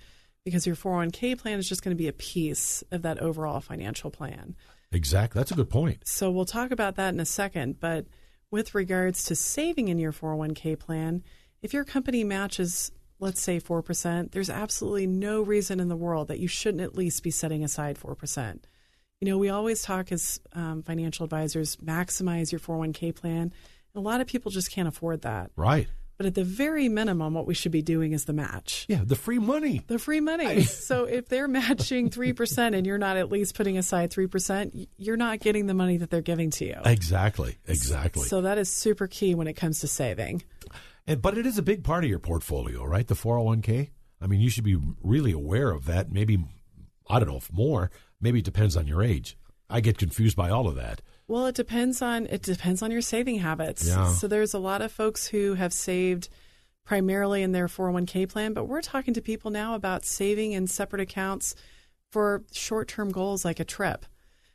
because 0.44 0.66
your 0.66 0.76
401k 0.76 1.38
plan 1.38 1.58
is 1.58 1.68
just 1.68 1.82
going 1.82 1.96
to 1.96 1.98
be 2.00 2.08
a 2.08 2.12
piece 2.12 2.82
of 2.90 3.02
that 3.02 3.18
overall 3.18 3.60
financial 3.60 4.10
plan. 4.10 4.56
Exactly. 4.92 5.38
That's 5.38 5.52
a 5.52 5.54
good 5.54 5.70
point. 5.70 6.02
So 6.04 6.30
we'll 6.30 6.44
talk 6.44 6.70
about 6.70 6.96
that 6.96 7.14
in 7.14 7.20
a 7.20 7.26
second. 7.26 7.78
But 7.80 8.06
with 8.50 8.74
regards 8.74 9.24
to 9.24 9.36
saving 9.36 9.88
in 9.88 9.98
your 9.98 10.12
401k 10.12 10.78
plan, 10.78 11.22
if 11.62 11.72
your 11.72 11.84
company 11.84 12.24
matches, 12.24 12.90
let's 13.18 13.40
say 13.40 13.60
4%, 13.60 14.32
there's 14.32 14.50
absolutely 14.50 15.06
no 15.06 15.42
reason 15.42 15.78
in 15.78 15.88
the 15.88 15.96
world 15.96 16.28
that 16.28 16.40
you 16.40 16.48
shouldn't 16.48 16.82
at 16.82 16.96
least 16.96 17.22
be 17.22 17.30
setting 17.30 17.62
aside 17.62 17.98
4%. 17.98 18.64
You 19.20 19.28
know, 19.28 19.38
we 19.38 19.50
always 19.50 19.82
talk 19.82 20.10
as 20.12 20.40
um, 20.54 20.82
financial 20.82 21.24
advisors, 21.24 21.76
maximize 21.76 22.50
your 22.50 22.60
401k 22.60 23.14
plan. 23.14 23.42
And 23.42 23.52
a 23.94 24.00
lot 24.00 24.20
of 24.20 24.26
people 24.26 24.50
just 24.50 24.72
can't 24.72 24.88
afford 24.88 25.22
that. 25.22 25.50
Right. 25.56 25.88
But 26.20 26.26
at 26.26 26.34
the 26.34 26.44
very 26.44 26.90
minimum, 26.90 27.32
what 27.32 27.46
we 27.46 27.54
should 27.54 27.72
be 27.72 27.80
doing 27.80 28.12
is 28.12 28.26
the 28.26 28.34
match. 28.34 28.84
Yeah, 28.90 29.00
the 29.02 29.16
free 29.16 29.38
money. 29.38 29.84
The 29.86 29.98
free 29.98 30.20
money. 30.20 30.64
so 30.64 31.04
if 31.04 31.30
they're 31.30 31.48
matching 31.48 32.10
3% 32.10 32.76
and 32.76 32.86
you're 32.86 32.98
not 32.98 33.16
at 33.16 33.32
least 33.32 33.54
putting 33.54 33.78
aside 33.78 34.10
3%, 34.10 34.86
you're 34.98 35.16
not 35.16 35.40
getting 35.40 35.66
the 35.66 35.72
money 35.72 35.96
that 35.96 36.10
they're 36.10 36.20
giving 36.20 36.50
to 36.50 36.66
you. 36.66 36.76
Exactly. 36.84 37.56
Exactly. 37.66 38.24
So 38.24 38.42
that 38.42 38.58
is 38.58 38.68
super 38.70 39.06
key 39.06 39.34
when 39.34 39.46
it 39.46 39.54
comes 39.54 39.80
to 39.80 39.88
saving. 39.88 40.42
And 41.06 41.22
but 41.22 41.38
it 41.38 41.46
is 41.46 41.56
a 41.56 41.62
big 41.62 41.84
part 41.84 42.04
of 42.04 42.10
your 42.10 42.18
portfolio, 42.18 42.84
right? 42.84 43.08
The 43.08 43.14
401k. 43.14 43.88
I 44.20 44.26
mean, 44.26 44.40
you 44.40 44.50
should 44.50 44.64
be 44.64 44.76
really 45.02 45.32
aware 45.32 45.70
of 45.70 45.86
that. 45.86 46.12
Maybe 46.12 46.36
I 47.08 47.18
don't 47.18 47.30
know 47.30 47.38
if 47.38 47.50
more. 47.50 47.90
Maybe 48.20 48.40
it 48.40 48.44
depends 48.44 48.76
on 48.76 48.86
your 48.86 49.02
age. 49.02 49.38
I 49.70 49.80
get 49.80 49.96
confused 49.96 50.36
by 50.36 50.50
all 50.50 50.68
of 50.68 50.74
that. 50.74 51.00
Well, 51.30 51.46
it 51.46 51.54
depends 51.54 52.02
on 52.02 52.26
it 52.26 52.42
depends 52.42 52.82
on 52.82 52.90
your 52.90 53.02
saving 53.02 53.38
habits. 53.38 53.86
Yeah. 53.86 54.08
So 54.14 54.26
there's 54.26 54.52
a 54.52 54.58
lot 54.58 54.82
of 54.82 54.90
folks 54.90 55.28
who 55.28 55.54
have 55.54 55.72
saved 55.72 56.28
primarily 56.84 57.42
in 57.42 57.52
their 57.52 57.68
401k 57.68 58.28
plan, 58.28 58.52
but 58.52 58.64
we're 58.64 58.82
talking 58.82 59.14
to 59.14 59.20
people 59.20 59.52
now 59.52 59.76
about 59.76 60.04
saving 60.04 60.50
in 60.52 60.66
separate 60.66 61.00
accounts 61.00 61.54
for 62.10 62.42
short-term 62.50 63.12
goals 63.12 63.44
like 63.44 63.60
a 63.60 63.64
trip. 63.64 64.06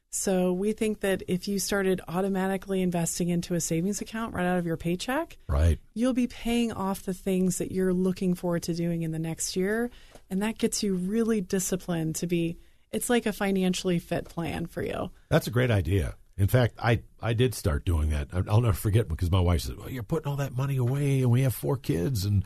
So 0.10 0.51
we 0.51 0.74
think 0.74 1.00
that 1.00 1.24
if 1.29 1.48
you 1.48 1.60
started 1.60 2.01
automatically 2.10 2.82
investing 2.82 3.29
into 3.29 3.53
a 3.53 3.62
savings 3.62 4.01
account 4.01 4.34
right 4.34 4.46
out 4.46 4.60
of 4.60 4.65
your 4.65 4.75
paycheck, 4.75 5.38
Right. 5.48 5.79
you'll 5.94 6.12
be 6.13 6.27
paying 6.27 6.74
off 6.74 7.03
the 7.03 7.13
things 7.13 7.58
that 7.60 7.72
you're 7.72 7.94
looking 7.94 8.34
forward 8.34 8.63
to 8.63 8.74
doing 8.74 9.03
in 9.03 9.12
the 9.12 9.20
next 9.20 9.55
year. 9.55 9.89
And 10.29 10.41
that 10.41 10.58
gets 10.58 10.84
you 10.84 10.96
really 10.96 11.39
disciplined 11.39 12.15
to 12.15 12.27
be 12.27 12.58
it's 12.91 13.10
like 13.10 13.25
a 13.25 13.34
financially 13.34 14.00
fit 14.00 14.25
plan 14.25 14.65
for 14.65 14.82
you. 14.82 15.12
That's 15.29 15.48
a 15.48 15.51
great 15.51 15.72
idea. 15.72 16.15
In 16.38 16.48
fact, 16.48 16.75
I, 16.82 17.01
I 17.22 17.34
did 17.34 17.56
start 17.56 17.86
doing 17.86 18.10
that. 18.10 18.27
I'll 18.50 18.62
never 18.62 18.74
forget 18.75 19.08
because 19.08 19.32
my 19.32 19.39
wife 19.39 19.62
said, 19.62 19.77
"Well, 19.77 19.89
you're 19.89 20.04
putting 20.04 20.30
all 20.30 20.38
that 20.38 20.56
money 20.56 20.75
away, 20.77 21.22
and 21.22 21.32
we 21.32 21.42
have 21.44 21.56
four 21.56 21.77
kids, 21.77 22.25
and 22.25 22.44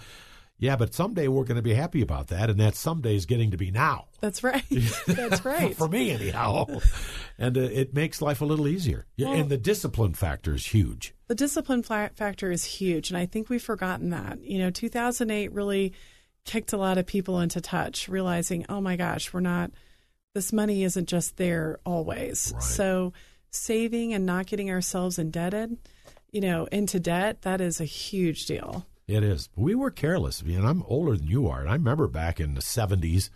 yeah, 0.60 0.76
but 0.76 0.94
someday 0.94 1.28
we're 1.28 1.44
going 1.44 1.56
to 1.56 1.64
be 1.64 1.74
happy 1.74 2.02
about 2.02 2.28
that, 2.28 2.52
and 2.52 2.60
that 2.60 2.76
someday 2.76 3.16
is 3.16 3.26
getting 3.26 3.50
to 3.52 3.58
be 3.58 3.72
now." 3.72 4.06
That's 4.20 4.44
right. 4.44 4.64
That's 5.08 5.44
right. 5.44 5.76
For 5.76 5.88
me, 5.88 6.12
anyhow, 6.12 6.68
and 7.40 7.58
uh, 7.58 7.62
it 7.62 7.96
makes 7.96 8.22
life 8.22 8.42
a 8.42 8.46
little 8.46 8.68
easier. 8.68 9.08
Well- 9.18 9.34
and 9.34 9.50
the 9.50 9.58
discipline 9.58 10.14
factor 10.14 10.54
is 10.54 10.68
huge. 10.68 11.16
The 11.28 11.36
discipline 11.36 11.82
factor 11.84 12.52
is 12.52 12.66
huge, 12.66 13.10
and 13.10 13.18
I 13.18 13.26
think 13.26 13.50
we've 13.50 13.62
forgotten 13.62 14.12
that. 14.12 14.44
You 14.44 14.60
know, 14.60 14.70
2008 14.70 15.52
really 15.52 15.94
kicked 16.46 16.74
a 16.74 16.78
lot 16.78 16.98
of 16.98 17.06
people 17.06 17.40
into 17.40 17.62
touch, 17.62 18.08
realizing, 18.08 18.66
oh 18.70 18.82
my 18.82 18.96
gosh, 18.96 19.32
we're 19.32 19.40
not, 19.40 19.72
this 20.34 20.52
money 20.52 20.84
isn't 20.84 21.08
just 21.08 21.38
there 21.38 21.80
always. 21.86 22.52
Right. 22.54 22.64
So 22.64 23.14
saving 23.52 24.14
and 24.14 24.26
not 24.26 24.46
getting 24.48 24.70
ourselves 24.72 25.18
indebted, 25.20 25.78
you 26.32 26.42
know, 26.42 26.66
into 26.72 27.00
debt, 27.00 27.42
that 27.44 27.62
is 27.62 27.80
a 27.82 27.86
huge 27.86 28.46
deal. 28.46 28.86
It 29.08 29.24
is. 29.24 29.50
We 29.56 29.74
were 29.76 29.90
careless. 29.92 30.44
I 30.44 30.48
mean, 30.48 30.64
I'm 30.64 30.84
older 30.84 31.18
than 31.18 31.28
you 31.28 31.48
are, 31.48 31.62
and 31.62 31.70
I 31.70 31.74
remember 31.74 32.08
back 32.08 32.40
in 32.40 32.54
the 32.54 32.62
'70s, 32.62 33.30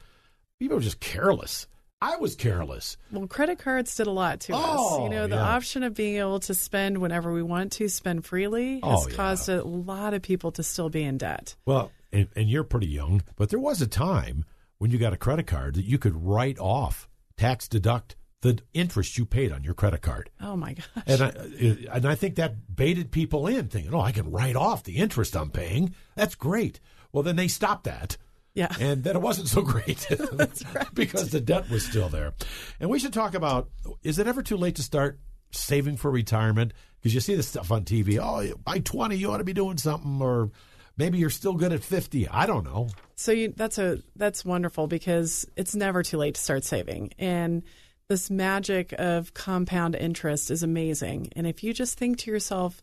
people 0.60 0.78
were 0.78 0.84
just 0.84 1.00
careless. 1.00 1.68
I 2.00 2.18
was 2.18 2.36
careless. 2.36 2.98
Well, 3.12 3.28
credit 3.28 3.60
cards 3.60 3.96
did 3.96 4.08
a 4.08 4.12
lot 4.12 4.42
to 4.42 4.54
us. 4.54 4.62
Oh, 4.62 5.06
You 5.06 5.10
know, 5.10 5.26
the 5.28 5.36
yeah. 5.38 5.56
option 5.56 5.84
of 5.84 5.94
being 5.94 6.18
able 6.18 6.42
to 6.42 6.54
spend 6.54 6.98
whenever 6.98 7.32
we 7.32 7.42
want 7.42 7.72
to, 7.74 7.88
spend 7.88 8.26
freely, 8.26 8.82
oh, 8.84 8.90
has 8.90 9.06
Oh, 9.06 9.10
yeah. 9.10 9.16
caused 9.16 9.50
a 9.50 9.64
lot 9.64 10.14
of 10.14 10.22
people 10.22 10.52
to 10.52 10.64
still 10.64 10.90
be 10.90 11.02
in 11.02 11.18
debt. 11.18 11.56
Well, 11.66 11.92
and, 12.12 12.28
and 12.36 12.50
you're 12.50 12.66
pretty 12.66 12.88
young, 12.88 13.22
but 13.38 13.50
there 13.50 13.60
was 13.60 13.82
a 13.82 13.88
time 13.88 14.44
when 14.80 14.92
you 14.92 14.98
got 15.00 15.14
a 15.14 15.18
credit 15.18 15.48
card 15.48 15.76
that 15.76 15.86
you 15.86 15.98
could 15.98 16.14
write 16.26 16.60
off, 16.60 17.08
tax 17.38 17.70
deduct 17.70 18.18
the 18.44 18.60
interest 18.74 19.18
you 19.18 19.26
paid 19.26 19.52
on 19.52 19.64
your 19.64 19.74
credit 19.74 20.02
card. 20.02 20.30
Oh 20.40 20.56
my 20.56 20.74
gosh. 20.74 20.86
And 21.08 21.22
I, 21.22 21.28
uh, 21.30 21.96
and 21.96 22.06
I 22.06 22.14
think 22.16 22.36
that 22.36 22.76
baited 22.76 23.10
people 23.12 23.48
in, 23.48 23.68
thinking, 23.70 23.94
"Oh, 23.94 24.00
I 24.02 24.12
can 24.12 24.30
write 24.32 24.56
off 24.56 24.84
the 24.84 24.98
interest 24.98 25.36
I'm 25.36 25.50
paying. 25.50 25.96
That's 26.16 26.36
great." 26.36 26.80
Well, 27.12 27.24
then 27.24 27.36
they 27.36 27.48
stopped 27.48 27.86
that, 27.86 28.18
Yeah. 28.54 28.72
and 28.80 29.04
then 29.04 29.16
it 29.16 29.22
wasn't 29.22 29.48
so 29.48 29.62
great 29.62 30.06
That's 30.34 30.64
right. 30.76 30.94
because 30.94 31.30
the 31.32 31.40
debt 31.42 31.70
was 31.70 31.86
still 31.86 32.10
there. 32.10 32.34
And 32.80 32.90
we 32.90 33.00
should 33.00 33.14
talk 33.14 33.34
about: 33.34 33.70
is 34.04 34.20
it 34.20 34.28
ever 34.28 34.44
too 34.44 34.58
late 34.58 34.76
to 34.76 34.84
start 34.84 35.20
saving 35.52 35.98
for 35.98 36.12
retirement? 36.12 36.74
Because 37.00 37.14
you 37.14 37.20
see 37.22 37.36
this 37.36 37.48
stuff 37.48 37.72
on 37.72 37.84
TV. 37.86 38.20
Oh, 38.22 38.56
by 38.64 38.80
twenty, 38.80 39.16
you 39.18 39.32
ought 39.32 39.38
to 39.38 39.44
be 39.44 39.54
doing 39.54 39.78
something, 39.78 40.22
or 40.22 40.52
maybe 40.98 41.18
you're 41.18 41.30
still 41.30 41.54
good 41.54 41.72
at 41.74 41.84
fifty. 41.84 42.28
I 42.28 42.46
don't 42.46 42.64
know. 42.66 42.90
So 43.16 43.32
you, 43.32 43.54
that's 43.56 43.78
a 43.78 44.00
that's 44.18 44.44
wonderful 44.44 44.88
because 44.88 45.46
it's 45.56 45.76
never 45.76 46.04
too 46.04 46.18
late 46.18 46.36
to 46.36 46.42
start 46.42 46.64
saving, 46.66 47.14
and 47.18 47.64
this 48.08 48.30
magic 48.30 48.94
of 48.98 49.34
compound 49.34 49.96
interest 49.96 50.52
is 50.52 50.64
amazing. 50.64 51.30
And 51.36 51.48
if 51.48 51.64
you 51.64 51.74
just 51.74 51.98
think 51.98 52.18
to 52.20 52.32
yourself, 52.32 52.82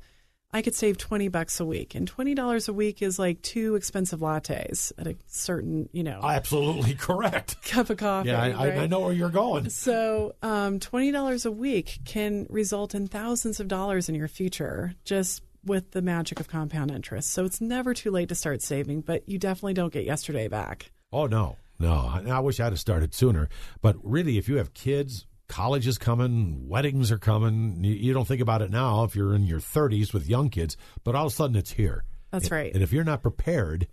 I 0.53 0.63
could 0.63 0.75
save 0.75 0.99
twenty 0.99 1.29
bucks 1.29 1.61
a 1.61 1.65
week, 1.65 1.95
and 1.95 2.09
twenty 2.09 2.35
dollars 2.35 2.69
a 2.69 2.73
week 2.73 3.03
is 3.03 3.19
like 3.19 3.41
two 3.41 3.77
expensive 3.77 4.19
lattes 4.21 4.91
at 4.99 5.07
a 5.07 5.17
certain 5.29 5.89
you 5.93 6.03
know 6.03 6.21
Absolutely 6.23 6.95
correct. 6.95 7.63
cup 7.69 7.89
of 7.89 7.99
coffee. 7.99 8.31
Yeah, 8.31 8.43
I, 8.43 8.51
I, 8.51 8.71
I 8.83 8.87
know 8.89 9.01
where 9.01 9.13
you're 9.13 9.29
going. 9.29 9.71
So, 9.71 10.35
um, 10.43 10.81
twenty 10.81 11.13
dollars 11.13 11.47
a 11.47 11.53
week 11.53 12.01
can 12.05 12.47
result 12.51 12.97
in 12.97 13.07
thousands 13.07 13.61
of 13.61 13.69
dollars 13.69 14.09
in 14.09 14.17
your 14.17 14.27
future 14.27 14.95
just 15.05 15.43
with 15.65 15.93
the 15.93 16.03
magic 16.03 16.41
of 16.41 16.49
compound 16.49 16.91
interest. 16.91 17.31
So 17.31 17.45
it's 17.45 17.61
never 17.61 17.95
too 17.95 18.11
late 18.11 18.31
to 18.31 18.35
start 18.35 18.63
saving, 18.63 19.03
but 19.03 19.29
you 19.29 19.39
definitely 19.39 19.75
don't 19.75 19.93
get 19.93 20.05
yesterday 20.05 20.49
back. 20.49 20.91
Oh 21.13 21.27
no, 21.27 21.57
no! 21.81 22.23
I, 22.31 22.39
wish 22.41 22.61
I'd 22.61 22.73
have 22.73 22.79
started 22.81 23.15
sooner. 23.15 23.49
But 23.81 23.97
really, 24.03 24.39
if 24.39 24.49
you 24.49 24.57
have 24.59 24.75
kids, 24.75 25.27
college 25.49 25.87
is 25.87 25.99
coming, 25.99 26.69
weddings 26.69 27.11
are 27.11 27.19
coming. 27.19 27.83
You, 27.83 27.95
you 27.95 28.13
don't 28.13 28.29
think 28.29 28.41
about 28.41 28.63
it 28.63 28.71
now 28.71 29.05
if 29.05 29.17
you're 29.17 29.35
in 29.35 29.45
your 29.45 29.59
30s 29.61 30.13
with 30.13 30.29
young 30.29 30.49
kids, 30.51 30.77
but 31.03 31.15
all 31.15 31.27
of 31.27 31.33
a 31.33 31.35
sudden 31.35 31.57
it's 31.57 31.73
here. 31.73 32.05
That's 32.31 32.45
And- 32.45 32.53
right. 32.53 32.73
And 32.75 32.83
if 32.83 32.93
you're 32.93 33.05
not 33.05 33.23
prepared, 33.23 33.89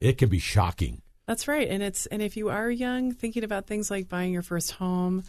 it 0.00 0.16
can 0.18 0.28
be 0.28 0.38
shocking. 0.38 1.02
That's 1.26 1.46
right. 1.46 1.68
And 1.68 1.82
it's 1.82 2.06
and 2.06 2.20
if 2.22 2.36
you 2.36 2.48
are 2.48 2.70
young, 2.70 3.12
thinking 3.12 3.44
about 3.44 3.66
things 3.66 3.90
like 3.90 4.08
buying 4.08 4.32
your 4.32 4.42
first 4.42 4.72
home, 4.72 5.22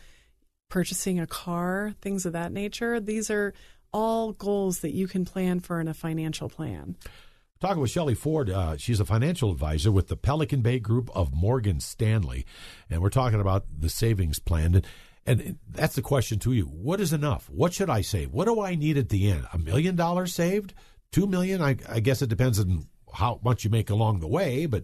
purchasing 0.69 1.19
a 1.19 1.27
car, 1.27 1.93
things 2.01 2.25
of 2.25 2.33
that 2.33 2.51
nature, 2.51 2.99
these 2.99 3.29
are 3.29 3.53
all 3.91 4.31
goals 4.33 4.79
that 4.79 4.91
you 4.93 5.07
can 5.07 5.23
plan 5.23 5.59
for 5.59 5.79
in 5.79 5.87
a 5.87 5.93
financial 5.93 6.49
plan. 6.49 6.95
Talking 7.63 7.79
with 7.79 7.91
Shelley 7.91 8.13
Ford, 8.13 8.49
uh, 8.49 8.75
she's 8.75 8.99
a 8.99 9.05
financial 9.05 9.49
advisor 9.49 9.89
with 9.89 10.09
the 10.09 10.17
Pelican 10.17 10.59
Bay 10.59 10.79
Group 10.79 11.09
of 11.15 11.33
Morgan 11.33 11.79
Stanley, 11.79 12.45
and 12.89 13.01
we're 13.01 13.07
talking 13.07 13.39
about 13.39 13.63
the 13.79 13.87
savings 13.87 14.37
plan. 14.37 14.75
And, 14.75 15.39
and 15.39 15.59
that's 15.69 15.95
the 15.95 16.01
question 16.01 16.39
to 16.39 16.51
you: 16.51 16.65
What 16.65 16.99
is 16.99 17.13
enough? 17.13 17.49
What 17.49 17.71
should 17.71 17.89
I 17.89 18.01
save? 18.01 18.33
What 18.33 18.47
do 18.49 18.59
I 18.59 18.75
need 18.75 18.97
at 18.97 19.07
the 19.07 19.31
end? 19.31 19.47
A 19.53 19.57
million 19.57 19.95
dollars 19.95 20.35
saved? 20.35 20.73
Two 21.13 21.25
million? 21.25 21.61
I, 21.61 21.77
I 21.87 22.01
guess 22.01 22.21
it 22.21 22.27
depends 22.27 22.59
on 22.59 22.85
how 23.13 23.39
much 23.45 23.63
you 23.63 23.69
make 23.69 23.89
along 23.89 24.19
the 24.19 24.27
way, 24.27 24.65
but 24.65 24.83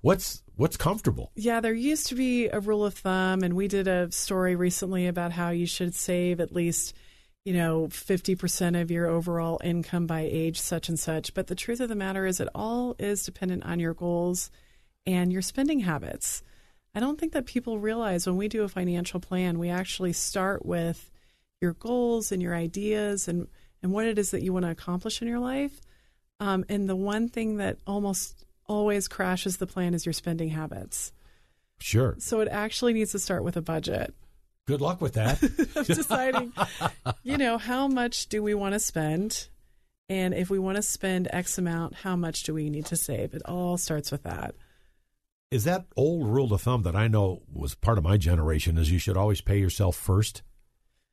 what's 0.00 0.42
what's 0.56 0.78
comfortable? 0.78 1.30
Yeah, 1.34 1.60
there 1.60 1.74
used 1.74 2.06
to 2.06 2.14
be 2.14 2.48
a 2.48 2.58
rule 2.58 2.86
of 2.86 2.94
thumb, 2.94 3.42
and 3.42 3.52
we 3.52 3.68
did 3.68 3.86
a 3.86 4.10
story 4.12 4.56
recently 4.56 5.08
about 5.08 5.32
how 5.32 5.50
you 5.50 5.66
should 5.66 5.94
save 5.94 6.40
at 6.40 6.52
least, 6.52 6.94
you 7.44 7.52
know, 7.52 7.88
50% 7.88 8.80
of 8.80 8.90
your 8.90 9.06
overall 9.06 9.60
income 9.62 10.06
by 10.06 10.20
age 10.22 10.58
such 10.60 10.88
and 10.88 10.98
such. 10.98 11.34
But 11.34 11.46
the 11.46 11.54
truth 11.54 11.80
of 11.80 11.90
the 11.90 11.94
matter 11.94 12.24
is, 12.26 12.40
it 12.40 12.48
all 12.54 12.96
is 12.98 13.24
dependent 13.24 13.64
on 13.64 13.78
your 13.78 13.94
goals 13.94 14.50
and 15.06 15.32
your 15.32 15.42
spending 15.42 15.80
habits. 15.80 16.42
I 16.94 17.00
don't 17.00 17.18
think 17.18 17.32
that 17.32 17.44
people 17.44 17.78
realize 17.78 18.26
when 18.26 18.36
we 18.36 18.48
do 18.48 18.62
a 18.62 18.68
financial 18.68 19.20
plan, 19.20 19.58
we 19.58 19.68
actually 19.68 20.14
start 20.14 20.64
with 20.64 21.10
your 21.60 21.74
goals 21.74 22.32
and 22.32 22.40
your 22.40 22.54
ideas 22.54 23.28
and, 23.28 23.48
and 23.82 23.92
what 23.92 24.06
it 24.06 24.18
is 24.18 24.30
that 24.30 24.42
you 24.42 24.52
want 24.52 24.64
to 24.64 24.70
accomplish 24.70 25.20
in 25.20 25.28
your 25.28 25.38
life. 25.38 25.80
Um, 26.40 26.64
and 26.68 26.88
the 26.88 26.96
one 26.96 27.28
thing 27.28 27.58
that 27.58 27.78
almost 27.86 28.44
always 28.66 29.06
crashes 29.06 29.58
the 29.58 29.66
plan 29.66 29.92
is 29.92 30.06
your 30.06 30.12
spending 30.14 30.48
habits. 30.48 31.12
Sure. 31.78 32.14
So 32.18 32.40
it 32.40 32.48
actually 32.48 32.94
needs 32.94 33.12
to 33.12 33.18
start 33.18 33.44
with 33.44 33.56
a 33.56 33.62
budget 33.62 34.14
Good 34.66 34.80
luck 34.80 35.00
with 35.00 35.14
that. 35.14 35.42
of 35.76 35.86
deciding, 35.86 36.52
you 37.22 37.36
know, 37.36 37.58
how 37.58 37.86
much 37.86 38.28
do 38.28 38.42
we 38.42 38.54
want 38.54 38.72
to 38.72 38.80
spend? 38.80 39.48
And 40.08 40.34
if 40.34 40.50
we 40.50 40.58
want 40.58 40.76
to 40.76 40.82
spend 40.82 41.28
X 41.32 41.58
amount, 41.58 41.94
how 41.94 42.16
much 42.16 42.42
do 42.44 42.54
we 42.54 42.70
need 42.70 42.86
to 42.86 42.96
save? 42.96 43.34
It 43.34 43.42
all 43.44 43.76
starts 43.76 44.10
with 44.10 44.22
that. 44.24 44.54
is 45.50 45.64
that 45.64 45.86
old 45.96 46.26
rule 46.26 46.52
of 46.52 46.62
thumb 46.62 46.82
that 46.82 46.96
I 46.96 47.08
know 47.08 47.42
was 47.52 47.74
part 47.74 47.98
of 47.98 48.04
my 48.04 48.16
generation? 48.16 48.76
Is 48.78 48.90
you 48.90 48.98
should 48.98 49.16
always 49.16 49.40
pay 49.40 49.58
yourself 49.58 49.96
first 49.96 50.42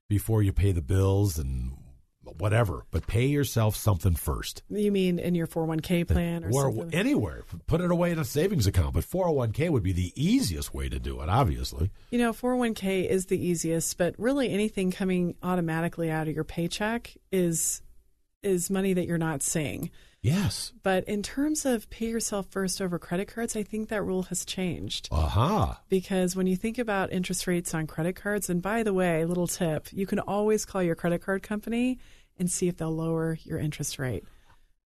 before 0.09 0.41
you 0.43 0.51
pay 0.51 0.71
the 0.71 0.81
bills 0.81 1.37
and 1.37 1.73
whatever, 2.23 2.85
but 2.91 3.07
pay 3.07 3.25
yourself 3.25 3.75
something 3.75 4.15
first. 4.15 4.63
You 4.69 4.91
mean 4.91 5.19
in 5.19 5.35
your 5.35 5.47
401k 5.47 6.07
plan 6.07 6.43
or, 6.43 6.49
or 6.49 6.71
something? 6.71 6.93
anywhere. 6.93 7.43
Put 7.67 7.81
it 7.81 7.91
away 7.91 8.11
in 8.11 8.19
a 8.19 8.25
savings 8.25 8.67
account. 8.67 8.93
But 8.93 9.03
401k 9.03 9.69
would 9.69 9.83
be 9.83 9.93
the 9.93 10.13
easiest 10.15 10.73
way 10.73 10.89
to 10.89 10.99
do 10.99 11.21
it, 11.21 11.29
obviously. 11.29 11.91
You 12.11 12.19
know, 12.19 12.33
401k 12.33 13.07
is 13.07 13.27
the 13.27 13.43
easiest, 13.43 13.97
but 13.97 14.15
really 14.17 14.51
anything 14.51 14.91
coming 14.91 15.35
automatically 15.43 16.09
out 16.09 16.27
of 16.27 16.35
your 16.35 16.43
paycheck 16.43 17.15
is 17.31 17.81
is 18.43 18.69
money 18.71 18.93
that 18.93 19.05
you're 19.05 19.19
not 19.19 19.43
seeing. 19.43 19.91
Yes. 20.21 20.71
But 20.83 21.03
in 21.05 21.23
terms 21.23 21.65
of 21.65 21.89
pay 21.89 22.07
yourself 22.07 22.45
first 22.49 22.79
over 22.81 22.99
credit 22.99 23.27
cards, 23.27 23.55
I 23.55 23.63
think 23.63 23.89
that 23.89 24.03
rule 24.03 24.23
has 24.23 24.45
changed. 24.45 25.09
Aha. 25.11 25.81
because 25.89 26.35
when 26.35 26.47
you 26.47 26.55
think 26.55 26.77
about 26.77 27.11
interest 27.11 27.47
rates 27.47 27.73
on 27.73 27.87
credit 27.87 28.15
cards, 28.15 28.49
and 28.49 28.61
by 28.61 28.83
the 28.83 28.93
way, 28.93 29.25
little 29.25 29.47
tip, 29.47 29.87
you 29.91 30.05
can 30.05 30.19
always 30.19 30.65
call 30.65 30.83
your 30.83 30.95
credit 30.95 31.23
card 31.23 31.41
company 31.41 31.97
and 32.37 32.51
see 32.51 32.67
if 32.67 32.77
they'll 32.77 32.95
lower 32.95 33.37
your 33.43 33.59
interest 33.59 33.97
rate. 33.99 34.23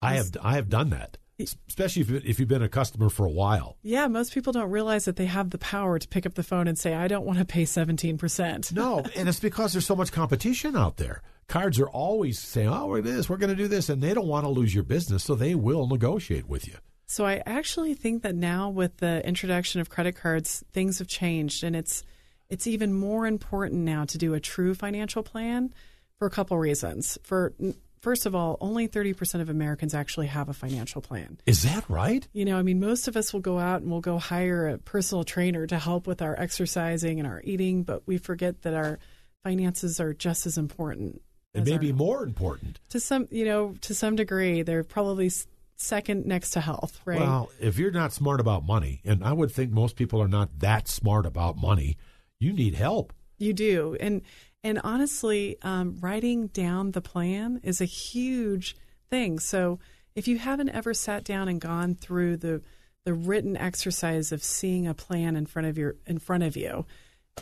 I 0.02 0.14
have 0.14 0.36
I 0.42 0.54
have 0.54 0.68
done 0.68 0.90
that, 0.90 1.16
especially 1.38 2.02
if, 2.02 2.10
if 2.24 2.38
you've 2.38 2.48
been 2.48 2.62
a 2.62 2.68
customer 2.68 3.08
for 3.08 3.26
a 3.26 3.30
while. 3.30 3.76
Yeah, 3.82 4.08
most 4.08 4.32
people 4.32 4.52
don't 4.52 4.70
realize 4.70 5.06
that 5.06 5.16
they 5.16 5.26
have 5.26 5.50
the 5.50 5.58
power 5.58 5.98
to 5.98 6.08
pick 6.08 6.26
up 6.26 6.34
the 6.34 6.42
phone 6.42 6.68
and 6.68 6.78
say, 6.78 6.94
I 6.94 7.08
don't 7.08 7.24
want 7.24 7.38
to 7.38 7.44
pay 7.44 7.64
17%. 7.64 8.72
No, 8.72 9.04
and 9.16 9.28
it's 9.28 9.40
because 9.40 9.72
there's 9.72 9.86
so 9.86 9.96
much 9.96 10.12
competition 10.12 10.76
out 10.76 10.96
there. 10.98 11.22
Cards 11.48 11.78
are 11.78 11.88
always 11.88 12.38
saying, 12.38 12.68
"Oh, 12.68 12.86
we're 12.86 13.02
this, 13.02 13.28
we're 13.28 13.36
going 13.36 13.50
to 13.50 13.56
do 13.56 13.68
this," 13.68 13.88
and 13.88 14.02
they 14.02 14.14
don't 14.14 14.26
want 14.26 14.44
to 14.44 14.50
lose 14.50 14.74
your 14.74 14.84
business, 14.84 15.24
so 15.24 15.34
they 15.34 15.54
will 15.54 15.86
negotiate 15.86 16.48
with 16.48 16.66
you. 16.66 16.74
So 17.06 17.24
I 17.24 17.42
actually 17.46 17.94
think 17.94 18.22
that 18.22 18.34
now 18.34 18.68
with 18.68 18.96
the 18.96 19.26
introduction 19.26 19.80
of 19.80 19.88
credit 19.88 20.16
cards, 20.16 20.64
things 20.72 20.98
have 20.98 21.06
changed 21.06 21.62
and 21.62 21.76
it's 21.76 22.02
it's 22.48 22.66
even 22.66 22.92
more 22.92 23.26
important 23.26 23.82
now 23.82 24.04
to 24.04 24.18
do 24.18 24.34
a 24.34 24.40
true 24.40 24.74
financial 24.74 25.22
plan 25.22 25.72
for 26.18 26.26
a 26.26 26.30
couple 26.30 26.58
reasons. 26.58 27.18
For 27.22 27.54
first 28.00 28.26
of 28.26 28.34
all, 28.34 28.56
only 28.60 28.86
30% 28.86 29.40
of 29.40 29.48
Americans 29.48 29.94
actually 29.94 30.28
have 30.28 30.48
a 30.48 30.52
financial 30.52 31.00
plan. 31.00 31.38
Is 31.46 31.62
that 31.62 31.88
right? 31.88 32.26
You 32.32 32.44
know, 32.44 32.56
I 32.56 32.62
mean, 32.62 32.78
most 32.78 33.08
of 33.08 33.16
us 33.16 33.32
will 33.32 33.40
go 33.40 33.58
out 33.58 33.82
and 33.82 33.90
we'll 33.90 34.00
go 34.00 34.18
hire 34.18 34.68
a 34.68 34.78
personal 34.78 35.24
trainer 35.24 35.66
to 35.66 35.78
help 35.78 36.06
with 36.06 36.22
our 36.22 36.38
exercising 36.38 37.18
and 37.18 37.26
our 37.26 37.40
eating, 37.42 37.82
but 37.82 38.06
we 38.06 38.18
forget 38.18 38.62
that 38.62 38.74
our 38.74 39.00
finances 39.42 39.98
are 39.98 40.14
just 40.14 40.46
as 40.46 40.56
important. 40.56 41.20
It 41.56 41.60
as 41.60 41.66
may 41.66 41.72
our- 41.74 41.78
be 41.78 41.92
more 41.92 42.22
important. 42.22 42.78
to 42.90 43.00
some, 43.00 43.28
you 43.30 43.44
know, 43.44 43.74
to 43.82 43.94
some 43.94 44.16
degree, 44.16 44.62
they're 44.62 44.84
probably 44.84 45.30
second 45.76 46.24
next 46.26 46.50
to 46.52 46.60
health, 46.60 47.00
right? 47.04 47.20
Well, 47.20 47.50
if 47.60 47.78
you're 47.78 47.90
not 47.90 48.12
smart 48.12 48.40
about 48.40 48.64
money, 48.64 49.00
and 49.04 49.22
I 49.22 49.32
would 49.32 49.50
think 49.50 49.70
most 49.72 49.96
people 49.96 50.22
are 50.22 50.28
not 50.28 50.58
that 50.60 50.88
smart 50.88 51.26
about 51.26 51.56
money, 51.56 51.96
you 52.38 52.52
need 52.52 52.74
help. 52.74 53.12
You 53.38 53.52
do, 53.52 53.96
and 54.00 54.22
and 54.64 54.80
honestly, 54.82 55.56
um, 55.62 55.98
writing 56.00 56.48
down 56.48 56.92
the 56.92 57.00
plan 57.02 57.60
is 57.62 57.80
a 57.80 57.84
huge 57.84 58.74
thing. 59.10 59.38
So 59.38 59.78
if 60.14 60.26
you 60.26 60.38
haven't 60.38 60.70
ever 60.70 60.92
sat 60.94 61.22
down 61.24 61.48
and 61.48 61.60
gone 61.60 61.94
through 61.94 62.38
the 62.38 62.62
the 63.04 63.12
written 63.14 63.56
exercise 63.56 64.32
of 64.32 64.42
seeing 64.42 64.86
a 64.86 64.94
plan 64.94 65.36
in 65.36 65.46
front 65.46 65.68
of 65.68 65.76
your 65.78 65.96
in 66.06 66.18
front 66.18 66.42
of 66.42 66.56
you, 66.56 66.86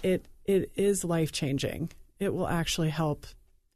it 0.02 0.26
it 0.44 0.72
is 0.74 1.04
life 1.04 1.30
changing. 1.32 1.90
It 2.18 2.34
will 2.34 2.48
actually 2.48 2.90
help. 2.90 3.26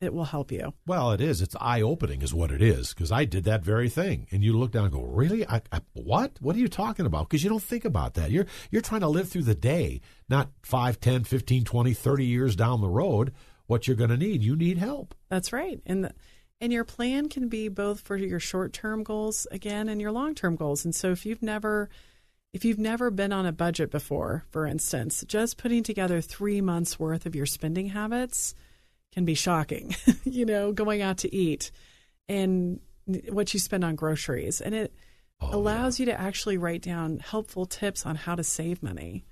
It 0.00 0.14
will 0.14 0.26
help 0.26 0.52
you. 0.52 0.74
Well, 0.86 1.10
it 1.10 1.20
is. 1.20 1.42
It's 1.42 1.56
eye 1.60 1.82
opening, 1.82 2.22
is 2.22 2.32
what 2.32 2.52
it 2.52 2.62
is. 2.62 2.90
Because 2.94 3.10
I 3.10 3.24
did 3.24 3.44
that 3.44 3.64
very 3.64 3.88
thing, 3.88 4.28
and 4.30 4.44
you 4.44 4.56
look 4.56 4.70
down 4.70 4.84
and 4.84 4.92
go, 4.92 5.02
"Really? 5.02 5.46
I, 5.46 5.60
I, 5.72 5.80
what? 5.92 6.36
What 6.40 6.54
are 6.54 6.60
you 6.60 6.68
talking 6.68 7.04
about?" 7.04 7.28
Because 7.28 7.42
you 7.42 7.50
don't 7.50 7.62
think 7.62 7.84
about 7.84 8.14
that. 8.14 8.30
You're 8.30 8.46
you're 8.70 8.82
trying 8.82 9.00
to 9.00 9.08
live 9.08 9.28
through 9.28 9.42
the 9.42 9.56
day, 9.56 10.00
not 10.28 10.50
5, 10.62 11.00
10, 11.00 11.24
15, 11.24 11.64
20, 11.64 11.94
30 11.94 12.24
years 12.24 12.54
down 12.54 12.80
the 12.80 12.88
road. 12.88 13.32
What 13.66 13.86
you're 13.86 13.96
going 13.96 14.10
to 14.10 14.16
need, 14.16 14.42
you 14.42 14.54
need 14.54 14.78
help. 14.78 15.14
That's 15.28 15.52
right, 15.52 15.80
and 15.84 16.04
the, 16.04 16.14
and 16.60 16.72
your 16.72 16.84
plan 16.84 17.28
can 17.28 17.48
be 17.48 17.68
both 17.68 18.00
for 18.00 18.16
your 18.16 18.40
short 18.40 18.72
term 18.72 19.02
goals 19.02 19.48
again 19.50 19.88
and 19.88 20.00
your 20.00 20.12
long 20.12 20.34
term 20.36 20.54
goals. 20.54 20.84
And 20.84 20.94
so 20.94 21.10
if 21.10 21.26
you've 21.26 21.42
never 21.42 21.88
if 22.52 22.64
you've 22.64 22.78
never 22.78 23.10
been 23.10 23.32
on 23.32 23.46
a 23.46 23.52
budget 23.52 23.90
before, 23.90 24.44
for 24.50 24.64
instance, 24.64 25.24
just 25.26 25.58
putting 25.58 25.82
together 25.82 26.20
three 26.20 26.60
months 26.60 27.00
worth 27.00 27.26
of 27.26 27.34
your 27.34 27.46
spending 27.46 27.88
habits 27.88 28.54
can 29.12 29.24
be 29.24 29.34
shocking. 29.34 29.94
you 30.24 30.44
know, 30.44 30.72
going 30.72 31.02
out 31.02 31.18
to 31.18 31.34
eat 31.34 31.70
and 32.28 32.80
what 33.30 33.54
you 33.54 33.60
spend 33.60 33.84
on 33.84 33.96
groceries. 33.96 34.60
And 34.60 34.74
it 34.74 34.94
oh, 35.40 35.50
allows 35.54 35.98
yeah. 35.98 36.06
you 36.06 36.12
to 36.12 36.20
actually 36.20 36.58
write 36.58 36.82
down 36.82 37.18
helpful 37.18 37.66
tips 37.66 38.06
on 38.06 38.16
how 38.16 38.34
to 38.34 38.44
save 38.44 38.82
money. 38.82 39.24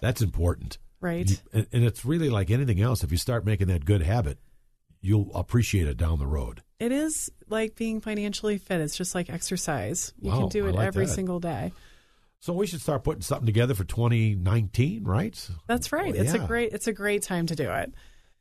That's 0.00 0.22
important. 0.22 0.78
Right. 1.00 1.28
You, 1.28 1.36
and, 1.52 1.66
and 1.72 1.84
it's 1.84 2.04
really 2.04 2.30
like 2.30 2.50
anything 2.50 2.80
else. 2.80 3.04
If 3.04 3.12
you 3.12 3.18
start 3.18 3.44
making 3.44 3.68
that 3.68 3.84
good 3.84 4.02
habit, 4.02 4.38
you'll 5.00 5.34
appreciate 5.34 5.86
it 5.86 5.96
down 5.96 6.18
the 6.18 6.26
road. 6.26 6.62
It 6.80 6.90
is 6.90 7.30
like 7.48 7.76
being 7.76 8.00
financially 8.00 8.58
fit. 8.58 8.80
It's 8.80 8.96
just 8.96 9.14
like 9.14 9.30
exercise. 9.30 10.12
You 10.18 10.30
wow, 10.30 10.38
can 10.40 10.48
do 10.48 10.66
it 10.66 10.74
like 10.74 10.86
every 10.86 11.06
that. 11.06 11.12
single 11.12 11.40
day. 11.40 11.72
So 12.40 12.52
we 12.52 12.66
should 12.66 12.80
start 12.80 13.04
putting 13.04 13.22
something 13.22 13.46
together 13.46 13.74
for 13.74 13.84
2019, 13.84 15.04
right? 15.04 15.50
That's 15.66 15.92
right. 15.92 16.12
Well, 16.12 16.22
it's 16.22 16.34
yeah. 16.34 16.44
a 16.44 16.46
great 16.46 16.72
it's 16.72 16.86
a 16.86 16.92
great 16.92 17.22
time 17.22 17.46
to 17.46 17.54
do 17.54 17.70
it. 17.70 17.94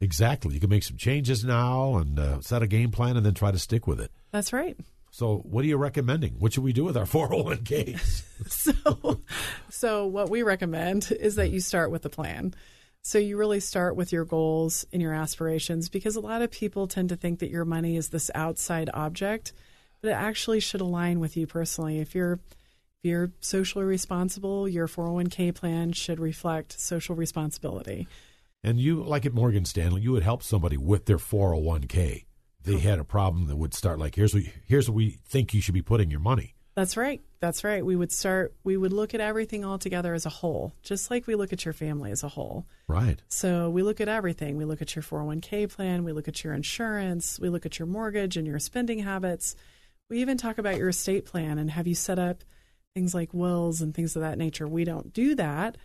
Exactly. 0.03 0.53
You 0.53 0.60
can 0.60 0.69
make 0.69 0.83
some 0.83 0.98
changes 0.98 1.45
now 1.45 1.95
and 1.95 2.19
uh, 2.19 2.41
set 2.41 2.62
a 2.62 2.67
game 2.67 2.91
plan 2.91 3.15
and 3.15 3.25
then 3.25 3.33
try 3.33 3.51
to 3.51 3.57
stick 3.57 3.88
with 3.88 4.01
it. 4.01 4.12
That's 4.31 4.51
right. 4.51 4.77
So, 5.12 5.38
what 5.38 5.63
are 5.63 5.67
you 5.67 5.77
recommending? 5.77 6.33
What 6.39 6.51
should 6.51 6.63
we 6.63 6.74
do 6.74 6.83
with 6.83 6.98
our 6.98 7.05
401ks? 7.05 8.24
so, 8.48 9.22
so 9.69 10.05
what 10.05 10.29
we 10.29 10.43
recommend 10.43 11.12
is 11.12 11.36
that 11.36 11.51
you 11.51 11.62
start 11.62 11.89
with 11.89 12.05
a 12.05 12.10
plan. 12.10 12.53
So 13.05 13.17
you 13.17 13.38
really 13.38 13.60
start 13.60 13.95
with 13.95 14.12
your 14.12 14.25
goals 14.25 14.86
and 14.91 15.01
your 15.01 15.13
aspirations 15.13 15.89
because 15.89 16.15
a 16.15 16.22
lot 16.22 16.41
of 16.41 16.51
people 16.51 16.88
tend 16.88 17.10
to 17.10 17.17
think 17.17 17.39
that 17.39 17.50
your 17.50 17.65
money 17.65 17.98
is 17.98 18.10
this 18.10 18.31
outside 18.33 18.89
object, 18.93 19.51
but 20.01 20.10
it 20.10 20.13
actually 20.13 20.62
should 20.62 20.79
align 20.79 21.19
with 21.19 21.36
you 21.36 21.45
personally. 21.45 22.00
If 22.00 22.15
you're 22.15 22.33
if 22.33 23.10
you're 23.10 23.31
socially 23.41 23.83
responsible, 23.83 24.69
your 24.69 24.88
401k 24.88 25.53
plan 25.53 25.91
should 25.91 26.19
reflect 26.19 26.79
social 26.79 27.15
responsibility. 27.15 28.07
And 28.63 28.79
you, 28.79 29.03
like 29.03 29.25
at 29.25 29.34
Morgan 29.34 29.65
Stanley, 29.65 30.01
you 30.01 30.12
would 30.13 30.24
help 30.24 30.41
somebody 30.41 30.77
with 30.77 31.05
their 31.05 31.17
401k. 31.17 32.25
They 32.63 32.79
had 32.79 32.98
a 32.98 33.03
problem 33.03 33.48
that 33.48 33.58
would 33.58 33.74
start 33.74 34.00
like, 34.00 34.15
here's 34.15 34.34
what, 34.34 34.43
here's 34.65 34.89
what 34.89 34.96
we 34.96 35.20
think 35.25 35.53
you 35.53 35.62
should 35.62 35.74
be 35.74 35.82
putting 35.82 36.10
your 36.10 36.22
money. 36.22 36.55
That's 36.75 36.98
right. 36.98 37.22
That's 37.39 37.63
right. 37.63 37.86
We 37.86 37.96
would 37.96 38.12
start, 38.12 38.55
we 38.63 38.77
would 38.77 38.93
look 38.93 39.13
at 39.13 39.20
everything 39.20 39.63
all 39.63 39.77
together 39.77 40.13
as 40.13 40.25
a 40.25 40.29
whole, 40.29 40.74
just 40.82 41.12
like 41.12 41.27
we 41.27 41.36
look 41.36 41.53
at 41.53 41.65
your 41.65 41.74
family 41.74 42.10
as 42.10 42.24
a 42.24 42.29
whole. 42.29 42.65
Right. 42.88 43.22
So 43.27 43.70
we 43.70 43.84
look 43.84 44.01
at 44.01 44.08
everything. 44.08 44.58
We 44.58 44.65
look 44.65 44.82
at 44.82 44.96
your 44.96 45.03
401k 45.03 45.70
plan, 45.72 46.03
we 46.03 46.13
look 46.13 46.27
at 46.27 46.43
your 46.43 46.53
insurance, 46.53 47.39
we 47.39 47.50
look 47.50 47.65
at 47.65 47.77
your 47.77 47.86
mortgage 47.86 48.38
and 48.38 48.48
your 48.48 48.60
spending 48.60 49.00
habits. 49.00 49.55
We 50.10 50.22
even 50.22 50.38
talk 50.38 50.58
about 50.58 50.77
your 50.77 50.89
estate 50.89 51.25
plan 51.25 51.60
and 51.60 51.70
have 51.70 51.86
you 51.86 51.96
set 51.96 52.17
up 52.17 52.43
things 52.96 53.13
like 53.13 53.34
wills 53.34 53.82
and 53.82 53.93
things 53.93 54.15
of 54.15 54.22
that 54.22 54.38
nature. 54.38 54.67
We 54.67 54.84
don't 54.84 55.13
do 55.13 55.36
that, 55.36 55.77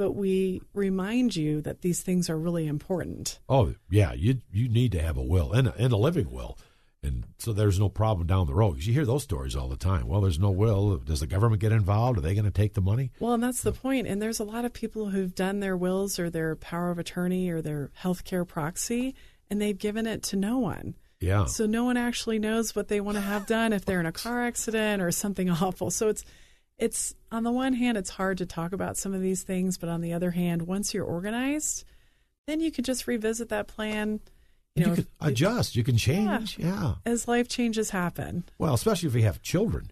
but 0.00 0.12
we 0.12 0.62
remind 0.72 1.36
you 1.36 1.60
that 1.60 1.82
these 1.82 2.00
things 2.00 2.30
are 2.30 2.38
really 2.38 2.66
important. 2.66 3.38
Oh, 3.50 3.74
yeah, 3.90 4.14
you 4.14 4.38
you 4.50 4.66
need 4.66 4.92
to 4.92 5.02
have 5.02 5.18
a 5.18 5.22
will 5.22 5.52
and 5.52 5.68
a, 5.68 5.74
and 5.74 5.92
a 5.92 5.96
living 5.98 6.30
will. 6.30 6.56
And 7.02 7.24
so 7.36 7.52
there's 7.52 7.78
no 7.78 7.90
problem 7.90 8.26
down 8.26 8.46
the 8.46 8.54
road 8.54 8.72
because 8.72 8.86
you 8.86 8.94
hear 8.94 9.04
those 9.04 9.24
stories 9.24 9.54
all 9.54 9.68
the 9.68 9.76
time. 9.76 10.08
Well, 10.08 10.22
there's 10.22 10.38
no 10.38 10.50
will. 10.50 10.96
Does 10.96 11.20
the 11.20 11.26
government 11.26 11.60
get 11.60 11.70
involved? 11.70 12.16
Are 12.16 12.22
they 12.22 12.32
going 12.32 12.46
to 12.46 12.50
take 12.50 12.72
the 12.72 12.80
money? 12.80 13.10
Well, 13.20 13.34
and 13.34 13.42
that's 13.42 13.60
the 13.60 13.72
point. 13.72 14.06
And 14.06 14.22
there's 14.22 14.40
a 14.40 14.44
lot 14.44 14.64
of 14.64 14.72
people 14.72 15.10
who've 15.10 15.34
done 15.34 15.60
their 15.60 15.76
wills 15.76 16.18
or 16.18 16.30
their 16.30 16.56
power 16.56 16.90
of 16.90 16.98
attorney 16.98 17.50
or 17.50 17.60
their 17.60 17.90
health 17.92 18.24
care 18.24 18.46
proxy, 18.46 19.14
and 19.50 19.60
they've 19.60 19.76
given 19.76 20.06
it 20.06 20.22
to 20.24 20.36
no 20.36 20.56
one. 20.56 20.94
Yeah. 21.20 21.44
So 21.44 21.66
no 21.66 21.84
one 21.84 21.98
actually 21.98 22.38
knows 22.38 22.74
what 22.74 22.88
they 22.88 23.02
want 23.02 23.16
to 23.16 23.22
have 23.22 23.44
done 23.44 23.74
if 23.74 23.84
they're 23.84 24.00
in 24.00 24.06
a 24.06 24.12
car 24.12 24.44
accident 24.44 25.02
or 25.02 25.10
something 25.10 25.50
awful. 25.62 25.90
So 25.90 26.08
it's 26.08 26.24
it's 26.80 27.14
on 27.30 27.44
the 27.44 27.52
one 27.52 27.74
hand 27.74 27.96
it's 27.96 28.10
hard 28.10 28.38
to 28.38 28.46
talk 28.46 28.72
about 28.72 28.96
some 28.96 29.14
of 29.14 29.20
these 29.20 29.42
things 29.42 29.78
but 29.78 29.88
on 29.88 30.00
the 30.00 30.12
other 30.12 30.32
hand 30.32 30.62
once 30.62 30.92
you're 30.92 31.04
organized 31.04 31.84
then 32.46 32.58
you 32.58 32.72
can 32.72 32.82
just 32.82 33.06
revisit 33.06 33.50
that 33.50 33.68
plan 33.68 34.18
you, 34.74 34.84
know, 34.84 34.90
you 34.90 34.96
can 34.96 35.06
adjust 35.20 35.76
you 35.76 35.84
can 35.84 35.96
change 35.96 36.58
yeah, 36.58 36.66
yeah, 36.66 36.94
as 37.04 37.28
life 37.28 37.48
changes 37.48 37.90
happen. 37.90 38.44
Well 38.58 38.74
especially 38.74 39.08
if 39.08 39.14
you 39.14 39.22
have 39.22 39.42
children. 39.42 39.90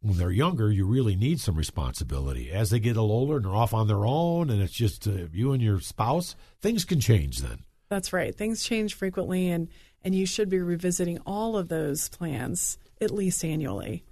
When 0.00 0.18
they're 0.18 0.32
younger 0.32 0.70
you 0.70 0.86
really 0.86 1.14
need 1.14 1.40
some 1.40 1.54
responsibility. 1.54 2.50
As 2.50 2.70
they 2.70 2.80
get 2.80 2.96
a 2.96 3.02
little 3.02 3.16
older 3.16 3.36
and 3.36 3.44
they're 3.44 3.54
off 3.54 3.72
on 3.72 3.86
their 3.86 4.04
own 4.04 4.50
and 4.50 4.60
it's 4.60 4.72
just 4.72 5.06
uh, 5.06 5.28
you 5.32 5.52
and 5.52 5.62
your 5.62 5.80
spouse 5.80 6.34
things 6.60 6.84
can 6.84 7.00
change 7.00 7.38
then. 7.38 7.60
That's 7.88 8.12
right. 8.12 8.34
Things 8.34 8.64
change 8.64 8.94
frequently 8.94 9.50
and 9.50 9.68
and 10.02 10.14
you 10.14 10.26
should 10.26 10.48
be 10.48 10.58
revisiting 10.58 11.18
all 11.24 11.56
of 11.56 11.68
those 11.68 12.08
plans 12.08 12.78
at 13.00 13.12
least 13.12 13.44
annually 13.44 14.04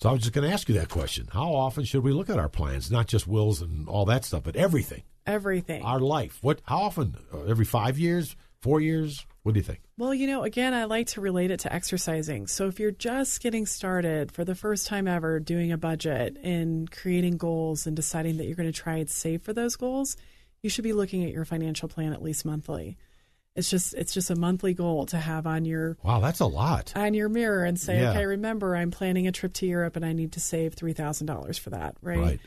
so 0.00 0.08
I 0.08 0.12
was 0.12 0.22
just 0.22 0.32
going 0.32 0.46
to 0.46 0.52
ask 0.54 0.68
you 0.68 0.76
that 0.76 0.88
question. 0.88 1.28
How 1.32 1.52
often 1.52 1.84
should 1.84 2.04
we 2.04 2.12
look 2.12 2.30
at 2.30 2.38
our 2.38 2.48
plans, 2.48 2.90
not 2.90 3.08
just 3.08 3.26
wills 3.26 3.60
and 3.60 3.88
all 3.88 4.04
that 4.04 4.24
stuff, 4.24 4.44
but 4.44 4.54
everything? 4.54 5.02
Everything. 5.26 5.82
Our 5.82 5.98
life. 5.98 6.38
What? 6.40 6.60
How 6.64 6.78
often? 6.78 7.16
Uh, 7.34 7.42
every 7.42 7.64
five 7.64 7.98
years? 7.98 8.36
Four 8.62 8.80
years? 8.80 9.26
What 9.42 9.54
do 9.54 9.58
you 9.58 9.64
think? 9.64 9.80
Well, 9.96 10.14
you 10.14 10.28
know, 10.28 10.44
again, 10.44 10.72
I 10.72 10.84
like 10.84 11.08
to 11.08 11.20
relate 11.20 11.50
it 11.50 11.60
to 11.60 11.72
exercising. 11.72 12.46
So 12.46 12.68
if 12.68 12.78
you're 12.78 12.92
just 12.92 13.40
getting 13.42 13.66
started 13.66 14.30
for 14.30 14.44
the 14.44 14.54
first 14.54 14.86
time 14.86 15.08
ever 15.08 15.40
doing 15.40 15.72
a 15.72 15.78
budget 15.78 16.36
and 16.44 16.88
creating 16.90 17.36
goals 17.36 17.86
and 17.86 17.96
deciding 17.96 18.36
that 18.36 18.46
you're 18.46 18.56
going 18.56 18.72
to 18.72 18.80
try 18.80 18.98
and 18.98 19.10
save 19.10 19.42
for 19.42 19.52
those 19.52 19.74
goals, 19.74 20.16
you 20.62 20.70
should 20.70 20.84
be 20.84 20.92
looking 20.92 21.24
at 21.24 21.32
your 21.32 21.44
financial 21.44 21.88
plan 21.88 22.12
at 22.12 22.22
least 22.22 22.44
monthly 22.44 22.98
it's 23.58 23.68
just 23.68 23.92
it's 23.94 24.14
just 24.14 24.30
a 24.30 24.36
monthly 24.36 24.72
goal 24.72 25.04
to 25.06 25.18
have 25.18 25.46
on 25.46 25.64
your 25.64 25.98
wow 26.02 26.20
that's 26.20 26.40
a 26.40 26.46
lot. 26.46 26.92
on 26.96 27.12
your 27.12 27.28
mirror 27.28 27.64
and 27.64 27.78
say 27.78 28.00
yeah. 28.00 28.10
okay 28.10 28.24
remember 28.24 28.76
i'm 28.76 28.90
planning 28.90 29.26
a 29.26 29.32
trip 29.32 29.52
to 29.52 29.66
europe 29.66 29.96
and 29.96 30.04
i 30.04 30.12
need 30.12 30.32
to 30.32 30.40
save 30.40 30.76
$3000 30.76 31.58
for 31.58 31.70
that 31.70 31.96
right, 32.00 32.18
right. 32.18 32.40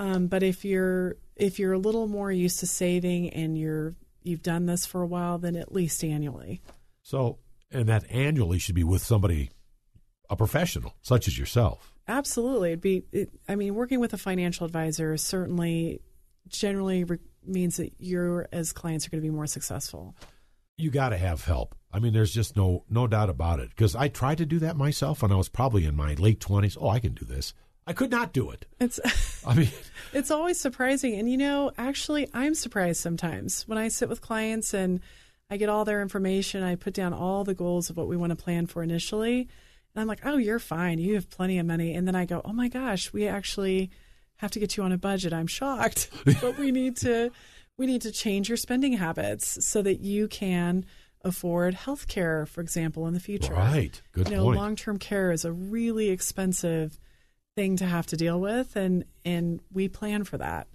Um, 0.00 0.28
but 0.28 0.42
if 0.42 0.64
you're 0.64 1.16
if 1.36 1.58
you're 1.58 1.74
a 1.74 1.78
little 1.78 2.08
more 2.08 2.32
used 2.32 2.60
to 2.60 2.66
saving 2.66 3.28
and 3.30 3.56
you're 3.58 3.94
you've 4.22 4.42
done 4.42 4.64
this 4.64 4.86
for 4.86 5.02
a 5.02 5.06
while 5.06 5.36
then 5.36 5.56
at 5.56 5.72
least 5.72 6.02
annually. 6.02 6.62
So 7.02 7.36
and 7.70 7.86
that 7.90 8.10
annually 8.10 8.58
should 8.58 8.74
be 8.74 8.82
with 8.82 9.02
somebody 9.02 9.50
a 10.30 10.36
professional 10.36 10.94
such 11.02 11.28
as 11.28 11.38
yourself. 11.38 11.92
Absolutely. 12.08 12.70
It'd 12.70 12.80
be 12.80 13.02
it, 13.12 13.28
i 13.46 13.56
mean 13.56 13.74
working 13.74 14.00
with 14.00 14.14
a 14.14 14.18
financial 14.18 14.64
advisor 14.64 15.18
certainly 15.18 16.00
generally 16.48 17.04
re- 17.04 17.18
means 17.46 17.76
that 17.76 17.92
you 17.98 18.46
as 18.52 18.72
clients 18.72 19.06
are 19.06 19.10
going 19.10 19.22
to 19.22 19.28
be 19.28 19.34
more 19.34 19.46
successful 19.46 20.16
you 20.80 20.90
got 20.90 21.10
to 21.10 21.16
have 21.18 21.44
help. 21.44 21.74
I 21.92 21.98
mean, 21.98 22.12
there's 22.12 22.32
just 22.32 22.56
no 22.56 22.84
no 22.88 23.06
doubt 23.06 23.30
about 23.30 23.60
it. 23.60 23.70
Because 23.70 23.96
I 23.96 24.08
tried 24.08 24.38
to 24.38 24.46
do 24.46 24.58
that 24.60 24.76
myself 24.76 25.22
when 25.22 25.32
I 25.32 25.36
was 25.36 25.48
probably 25.48 25.84
in 25.84 25.96
my 25.96 26.14
late 26.14 26.40
twenties. 26.40 26.76
Oh, 26.80 26.88
I 26.88 27.00
can 27.00 27.14
do 27.14 27.24
this. 27.24 27.52
I 27.86 27.92
could 27.92 28.10
not 28.10 28.32
do 28.32 28.50
it. 28.50 28.66
It's 28.78 29.00
I 29.46 29.54
mean 29.54 29.70
it's 30.12 30.30
always 30.30 30.60
surprising. 30.60 31.14
And 31.14 31.30
you 31.30 31.36
know, 31.36 31.72
actually 31.76 32.28
I'm 32.32 32.54
surprised 32.54 33.00
sometimes 33.00 33.66
when 33.66 33.78
I 33.78 33.88
sit 33.88 34.08
with 34.08 34.20
clients 34.20 34.72
and 34.74 35.00
I 35.50 35.56
get 35.56 35.68
all 35.68 35.84
their 35.84 36.00
information, 36.02 36.62
I 36.62 36.76
put 36.76 36.94
down 36.94 37.12
all 37.12 37.42
the 37.42 37.54
goals 37.54 37.90
of 37.90 37.96
what 37.96 38.06
we 38.06 38.16
want 38.16 38.30
to 38.30 38.36
plan 38.36 38.66
for 38.66 38.84
initially. 38.84 39.48
And 39.92 40.00
I'm 40.00 40.06
like, 40.06 40.24
"Oh, 40.24 40.36
you're 40.36 40.60
fine. 40.60 41.00
You 41.00 41.14
have 41.14 41.28
plenty 41.28 41.58
of 41.58 41.66
money." 41.66 41.94
And 41.94 42.06
then 42.06 42.14
I 42.14 42.24
go, 42.24 42.40
"Oh 42.44 42.52
my 42.52 42.68
gosh, 42.68 43.12
we 43.12 43.26
actually 43.26 43.90
have 44.36 44.52
to 44.52 44.60
get 44.60 44.76
you 44.76 44.84
on 44.84 44.92
a 44.92 44.98
budget." 44.98 45.32
I'm 45.32 45.48
shocked. 45.48 46.08
but 46.40 46.56
we 46.56 46.70
need 46.70 46.96
to 46.98 47.32
we 47.80 47.86
need 47.86 48.02
to 48.02 48.12
change 48.12 48.50
your 48.50 48.58
spending 48.58 48.92
habits 48.92 49.64
so 49.64 49.80
that 49.80 50.00
you 50.00 50.28
can 50.28 50.84
afford 51.24 51.72
health 51.72 52.08
care, 52.08 52.44
for 52.44 52.60
example, 52.60 53.06
in 53.06 53.14
the 53.14 53.20
future. 53.20 53.54
Right. 53.54 53.98
Good 54.12 54.28
you 54.28 54.36
know, 54.36 54.44
point. 54.44 54.58
Long 54.58 54.76
term 54.76 54.98
care 54.98 55.32
is 55.32 55.46
a 55.46 55.50
really 55.50 56.10
expensive 56.10 57.00
thing 57.56 57.76
to 57.76 57.86
have 57.86 58.04
to 58.08 58.18
deal 58.18 58.38
with, 58.38 58.76
and, 58.76 59.06
and 59.24 59.60
we 59.72 59.88
plan 59.88 60.24
for 60.24 60.36
that. 60.36 60.68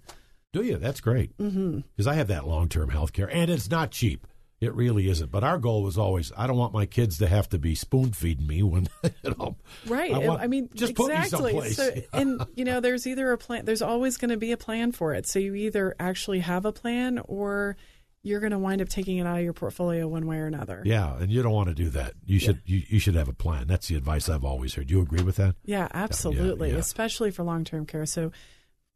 Do 0.52 0.62
you? 0.62 0.78
That's 0.78 1.00
great. 1.00 1.36
Because 1.36 1.54
mm-hmm. 1.54 2.08
I 2.08 2.14
have 2.14 2.26
that 2.26 2.44
long 2.44 2.68
term 2.68 2.88
health 2.88 3.12
care, 3.12 3.30
and 3.32 3.52
it's 3.52 3.70
not 3.70 3.92
cheap. 3.92 4.26
It 4.60 4.74
really 4.74 5.08
isn't. 5.10 5.30
But 5.30 5.44
our 5.44 5.58
goal 5.58 5.82
was 5.82 5.98
always 5.98 6.32
I 6.36 6.46
don't 6.46 6.56
want 6.56 6.72
my 6.72 6.86
kids 6.86 7.18
to 7.18 7.26
have 7.26 7.48
to 7.50 7.58
be 7.58 7.74
spoon 7.74 8.12
feeding 8.12 8.46
me 8.46 8.62
when 8.62 8.88
you 9.02 9.34
know. 9.38 9.56
Right. 9.86 10.12
I, 10.12 10.18
want, 10.18 10.40
I 10.40 10.46
mean, 10.46 10.70
just 10.74 10.92
exactly. 10.92 11.52
put 11.52 11.64
me 11.64 11.70
someplace. 11.70 11.76
So, 11.76 11.90
and 12.18 12.46
you 12.54 12.64
know, 12.64 12.80
there's 12.80 13.06
either 13.06 13.32
a 13.32 13.38
plan. 13.38 13.66
There's 13.66 13.82
always 13.82 14.16
going 14.16 14.30
to 14.30 14.38
be 14.38 14.52
a 14.52 14.56
plan 14.56 14.92
for 14.92 15.12
it. 15.12 15.26
So 15.26 15.38
you 15.38 15.54
either 15.54 15.94
actually 16.00 16.40
have 16.40 16.64
a 16.64 16.72
plan, 16.72 17.20
or 17.24 17.76
you're 18.22 18.40
going 18.40 18.52
to 18.52 18.58
wind 18.58 18.80
up 18.80 18.88
taking 18.88 19.18
it 19.18 19.26
out 19.26 19.38
of 19.38 19.44
your 19.44 19.52
portfolio 19.52 20.08
one 20.08 20.26
way 20.26 20.38
or 20.38 20.46
another. 20.46 20.82
yeah, 20.84 21.16
and 21.18 21.30
you 21.30 21.42
don't 21.42 21.52
want 21.52 21.68
to 21.68 21.74
do 21.74 21.90
that. 21.90 22.14
You 22.24 22.38
should 22.38 22.62
you, 22.64 22.82
you 22.88 22.98
should 22.98 23.14
have 23.14 23.28
a 23.28 23.34
plan. 23.34 23.66
That's 23.66 23.88
the 23.88 23.96
advice 23.96 24.28
I've 24.30 24.44
always 24.44 24.74
heard. 24.74 24.90
You 24.90 25.02
agree 25.02 25.22
with 25.22 25.36
that? 25.36 25.54
Yeah, 25.66 25.88
absolutely. 25.92 26.72
yeah. 26.72 26.78
Especially 26.78 27.30
for 27.30 27.44
long 27.44 27.64
term 27.64 27.84
care. 27.84 28.06
So 28.06 28.32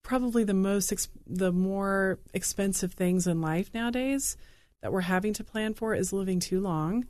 probably 0.02 0.44
the 0.44 0.54
most 0.54 0.90
ex- 0.90 1.08
the 1.26 1.52
more 1.52 2.18
expensive 2.32 2.94
things 2.94 3.26
in 3.26 3.42
life 3.42 3.70
nowadays 3.74 4.38
that 4.82 4.92
we're 4.92 5.00
having 5.02 5.32
to 5.34 5.44
plan 5.44 5.74
for 5.74 5.94
is 5.94 6.12
living 6.12 6.40
too 6.40 6.60
long. 6.60 7.06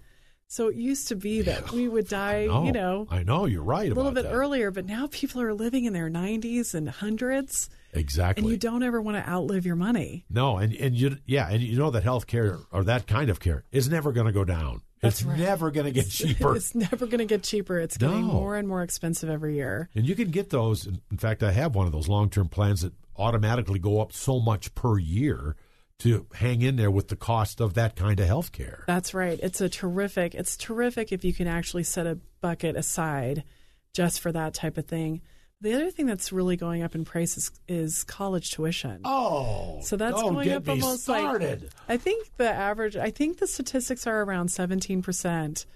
So 0.49 0.67
it 0.67 0.75
used 0.75 1.07
to 1.09 1.15
be 1.15 1.43
that 1.43 1.71
we 1.71 1.87
would 1.87 2.09
die, 2.23 2.47
No, 2.47 2.65
you 2.65 2.73
know, 2.73 3.07
I 3.11 3.23
know 3.23 3.47
you're 3.47 3.63
right 3.63 3.91
a 3.91 3.95
little 3.95 4.11
bit 4.11 4.25
that. 4.25 4.33
earlier, 4.33 4.71
but 4.73 4.85
now 4.87 5.07
people 5.11 5.41
are 5.41 5.55
living 5.55 5.85
in 5.85 5.93
their 5.93 6.11
90s 6.11 6.75
and 6.75 6.89
hundreds, 6.89 7.71
Exactly. 7.93 8.43
and 8.43 8.51
you 8.51 8.57
don't 8.57 8.83
ever 8.83 9.01
want 9.01 9.17
to 9.17 9.31
outlive 9.31 9.65
your 9.65 9.77
money. 9.77 10.25
No, 10.29 10.57
and 10.57 10.73
and 10.75 10.97
you 10.97 11.19
yeah, 11.27 11.49
and 11.49 11.63
you 11.63 11.79
know 11.79 11.91
that 11.91 12.03
health 12.03 12.27
care 12.27 12.59
or 12.73 12.83
that 12.85 13.07
kind 13.07 13.31
of 13.31 13.39
care 13.39 13.65
is 13.71 13.89
never 13.89 14.11
going 14.11 14.27
to 14.27 14.33
go 14.33 14.45
down. 14.45 14.83
That's 15.01 15.21
it's 15.21 15.29
right. 15.29 15.39
never 15.39 15.71
going 15.71 15.87
to 15.87 15.93
get 15.93 16.09
cheaper. 16.11 16.57
It's 16.57 16.75
never 16.75 17.07
going 17.07 17.19
to 17.21 17.25
get 17.27 17.45
cheaper. 17.45 17.79
It's 17.79 17.97
getting 17.97 18.27
No. 18.27 18.33
more 18.33 18.57
and 18.57 18.67
more 18.67 18.83
expensive 18.83 19.31
every 19.31 19.55
year. 19.55 19.89
and 19.95 20.05
you 20.09 20.17
can 20.17 20.31
get 20.31 20.51
those. 20.51 20.85
In 20.87 21.01
in 21.13 21.17
fact, 21.19 21.45
I 21.45 21.53
have 21.53 21.77
one 21.77 21.87
of 21.87 21.93
those 21.93 22.09
long-term 22.09 22.49
plans 22.49 22.81
that 22.83 22.93
automatically 23.17 23.79
go 23.79 24.01
up 24.01 24.13
so 24.13 24.41
much 24.41 24.75
per 24.75 24.99
year 24.99 25.55
to 26.01 26.27
hang 26.35 26.63
in 26.63 26.77
there 26.77 26.91
with 26.91 27.09
the 27.09 27.17
cost 27.17 27.61
of 27.61 27.75
that 27.75 27.97
kind 27.97 28.19
of 28.21 28.27
health 28.27 28.53
care. 28.53 28.85
That's 28.87 29.15
right. 29.15 29.39
It's 29.43 29.61
a 29.61 29.69
terrific. 29.69 30.35
It's 30.35 30.57
terrific 30.57 31.13
if 31.13 31.25
you 31.25 31.33
can 31.33 31.47
actually 31.47 31.85
set 31.85 32.07
a 32.07 32.19
bucket 32.41 32.77
aside 32.77 33.45
just 33.95 34.21
for 34.21 34.33
that 34.33 34.55
type 34.55 34.77
of 34.79 34.87
thing. 34.87 35.21
The 35.63 35.75
other 35.75 35.91
thing 35.91 36.07
that's 36.07 36.33
really 36.33 36.57
going 36.57 36.83
up 36.83 36.95
in 36.95 37.05
price 37.05 37.37
is, 37.37 37.51
is 37.69 38.03
college 38.05 38.51
tuition. 38.51 39.03
Oh, 39.05 39.81
So 39.83 39.97
that's 39.97 40.15
going 40.21 40.51
up 40.53 40.67
almost 40.69 41.03
started. 41.03 41.63
like 41.65 41.71
I 41.89 41.97
think 41.99 42.29
the 42.39 42.51
average. 42.51 42.97
I 42.97 43.11
think 43.11 43.39
the 43.39 43.47
statistics 43.47 44.07
are 44.07 44.23
around 44.23 44.49
seventeen 44.51 45.03
percent 45.03 45.67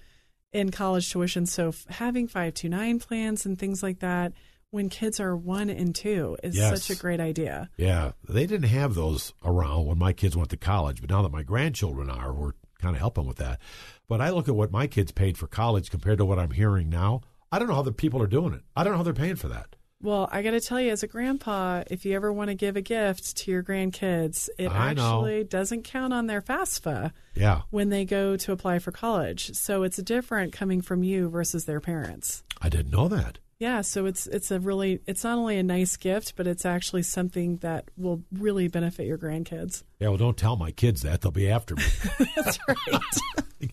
in 0.51 0.71
college 0.71 1.11
tuition. 1.11 1.45
So 1.45 1.67
f- 1.67 1.85
having 1.87 2.27
five 2.27 2.55
two 2.55 2.67
nine 2.69 2.97
plans 2.99 3.45
and 3.45 3.59
things 3.59 3.83
like 3.83 3.99
that 3.99 4.33
when 4.71 4.89
kids 4.89 5.19
are 5.19 5.35
one 5.35 5.69
and 5.69 5.95
two 5.95 6.37
is 6.43 6.55
Yes. 6.55 6.83
such 6.83 6.95
a 6.97 6.99
great 6.99 7.19
idea. 7.19 7.69
Yeah, 7.77 8.11
they 8.27 8.45
didn't 8.45 8.69
have 8.69 8.93
those 8.95 9.33
around 9.43 9.85
when 9.85 9.97
my 9.97 10.13
kids 10.13 10.35
went 10.35 10.49
to 10.49 10.57
college, 10.57 11.01
but 11.01 11.09
now 11.09 11.21
that 11.21 11.31
my 11.31 11.43
grandchildren 11.43 12.09
are, 12.09 12.33
we're 12.33 12.53
kind 12.81 12.95
of 12.95 12.99
helping 12.99 13.25
with 13.25 13.37
that. 13.37 13.59
But 14.07 14.21
I 14.21 14.29
look 14.29 14.47
at 14.47 14.55
what 14.55 14.71
my 14.71 14.87
kids 14.87 15.11
paid 15.11 15.37
for 15.37 15.47
college 15.47 15.89
compared 15.89 16.17
to 16.19 16.25
what 16.25 16.39
I'm 16.39 16.51
hearing 16.51 16.89
now. 16.89 17.21
I 17.51 17.59
don't 17.59 17.67
know 17.69 17.75
how 17.75 17.81
the 17.83 17.91
people 17.93 18.21
are 18.21 18.27
doing 18.27 18.53
it. 18.53 18.61
I 18.75 18.83
don't 18.83 18.93
know 18.93 18.97
how 18.97 19.03
they're 19.03 19.13
paying 19.13 19.37
for 19.37 19.47
that. 19.47 19.75
Well, 20.01 20.27
I 20.31 20.41
got 20.43 20.51
to 20.51 20.59
tell 20.59 20.79
you, 20.79 20.91
as 20.91 21.01
a 21.03 21.07
grandpa, 21.07 21.83
if 21.89 22.05
you 22.05 22.13
ever 22.15 22.31
want 22.31 22.49
to 22.49 22.53
give 22.53 22.75
a 22.75 22.81
gift 22.81 23.37
to 23.37 23.51
your 23.51 23.63
grandkids, 23.63 24.49
it 24.59 24.67
I 24.69 24.93
know. 24.93 25.19
actually 25.19 25.45
doesn't 25.45 25.83
count 25.83 26.13
on 26.13 26.27
their 26.27 26.41
FAFSA 26.41 27.11
Yeah, 27.33 27.61
when 27.71 27.89
they 27.89 28.03
go 28.05 28.35
to 28.35 28.51
apply 28.51 28.79
for 28.79 28.91
college. 28.91 29.53
So 29.53 29.83
it's 29.83 29.97
different 29.97 30.51
coming 30.51 30.81
from 30.81 31.01
you 31.03 31.29
versus 31.29 31.63
their 31.65 31.79
parents. 31.79 32.43
I 32.61 32.69
didn't 32.69 32.91
know 32.91 33.07
that. 33.07 33.39
Yeah, 33.57 33.81
so 33.81 34.05
it's 34.05 34.27
it's 34.27 34.51
a 34.51 34.59
really 34.59 34.99
it's 35.07 35.23
not 35.23 35.37
only 35.37 35.57
a 35.57 35.63
nice 35.63 35.95
gift, 35.95 36.33
but 36.35 36.45
it's 36.45 36.65
actually 36.65 37.03
something 37.03 37.57
that 37.57 37.89
will 37.95 38.21
really 38.33 38.67
benefit 38.67 39.07
your 39.07 39.17
grandkids. 39.17 39.83
Yeah, 39.99 40.09
well, 40.09 40.17
don't 40.17 40.37
tell 40.37 40.57
my 40.57 40.71
kids 40.71 41.03
that. 41.03 41.21
They'll 41.21 41.31
be 41.31 41.49
after 41.49 41.75
me. 41.75 41.83
That's 42.35 42.59
right. 42.67 43.01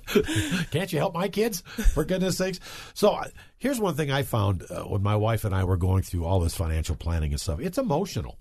Can't 0.70 0.92
you 0.92 1.00
help 1.00 1.14
my 1.14 1.28
kids? 1.28 1.62
For 1.62 2.04
goodness 2.04 2.38
sakes. 2.38 2.60
So 2.94 3.10
uh, 3.10 3.28
here's 3.58 3.80
one 3.80 3.96
thing 3.96 4.10
I 4.12 4.22
found 4.22 4.64
uh, 4.70 4.84
when 4.84 5.02
my 5.02 5.16
wife 5.16 5.44
and 5.44 5.54
I 5.54 5.64
were 5.64 5.76
going 5.76 6.02
through 6.02 6.24
all 6.26 6.38
this 6.38 6.54
financial 6.54 6.94
planning 6.94 7.32
and 7.32 7.40
stuff. 7.40 7.58
It's 7.60 7.78
emotional. 7.78 8.38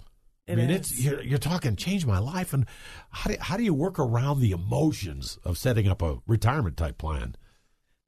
I 0.47 0.55
mean, 0.55 0.69
is. 0.69 0.91
it's 0.91 0.99
you're, 1.03 1.21
you're 1.21 1.39
talking 1.39 1.75
change 1.75 2.05
my 2.05 2.19
life, 2.19 2.53
and 2.53 2.65
how 3.09 3.31
do, 3.31 3.37
how 3.39 3.57
do 3.57 3.63
you 3.63 3.73
work 3.73 3.97
around 3.97 4.41
the 4.41 4.51
emotions 4.51 5.39
of 5.43 5.57
setting 5.57 5.87
up 5.87 6.01
a 6.01 6.19
retirement 6.27 6.77
type 6.77 6.97
plan? 6.97 7.35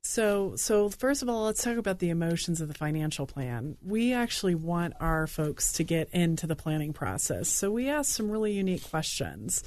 So, 0.04 0.56
so 0.58 0.90
first 0.90 1.22
of 1.22 1.30
all, 1.30 1.46
let's 1.46 1.64
talk 1.64 1.78
about 1.78 2.00
the 2.00 2.10
emotions 2.10 2.60
of 2.60 2.68
the 2.68 2.74
financial 2.74 3.26
plan. 3.26 3.78
We 3.82 4.14
actually 4.14 4.56
want 4.56 4.94
our 5.00 5.28
folks 5.28 5.72
to 5.74 5.84
get 5.84 6.10
into 6.12 6.46
the 6.46 6.58
planning 6.58 6.92
process. 6.92 7.48
So 7.48 7.72
we 7.72 7.90
ask 7.90 8.14
some 8.14 8.30
really 8.30 8.52
unique 8.52 8.90
questions, 8.90 9.64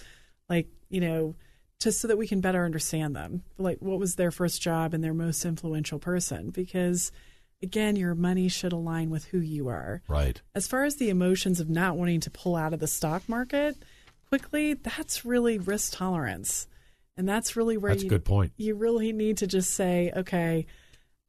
like 0.49 0.69
you 0.91 1.01
know, 1.01 1.35
just 1.81 2.01
so 2.01 2.09
that 2.09 2.19
we 2.19 2.29
can 2.29 2.41
better 2.41 2.65
understand 2.65 3.17
them. 3.17 3.43
Like, 3.59 3.79
what 3.81 3.99
was 3.99 4.15
their 4.15 4.31
first 4.31 4.61
job 4.61 4.93
and 4.93 5.03
their 5.03 5.15
most 5.15 5.45
influential 5.45 5.99
person? 5.99 6.51
Because 6.51 7.13
again, 7.63 7.97
your 7.97 8.15
money 8.15 8.49
should 8.49 8.73
align 8.73 9.09
with 9.09 9.25
who 9.27 9.39
you 9.39 9.69
are. 9.69 10.03
Right. 10.07 10.41
As 10.55 10.67
far 10.67 10.85
as 10.85 10.97
the 10.97 11.09
emotions 11.09 11.61
of 11.61 11.71
not 11.71 11.97
wanting 11.97 12.21
to 12.21 12.31
pull 12.31 12.57
out 12.57 12.75
of 12.75 12.81
the 12.81 12.87
stock 12.87 13.27
market 13.27 13.77
quickly, 14.29 14.75
that's 14.75 15.25
really 15.25 15.59
risk 15.59 15.97
tolerance. 15.97 16.67
And 17.17 17.29
that's 17.29 17.57
really 17.57 17.77
where 17.77 17.93
That's 17.93 18.03
a 18.03 18.05
you, 18.05 18.11
good 18.11 18.25
point. 18.25 18.53
you 18.57 18.75
really 18.75 19.13
need 19.13 19.39
to 19.39 19.47
just 19.47 19.71
say, 19.71 20.13
okay, 20.15 20.67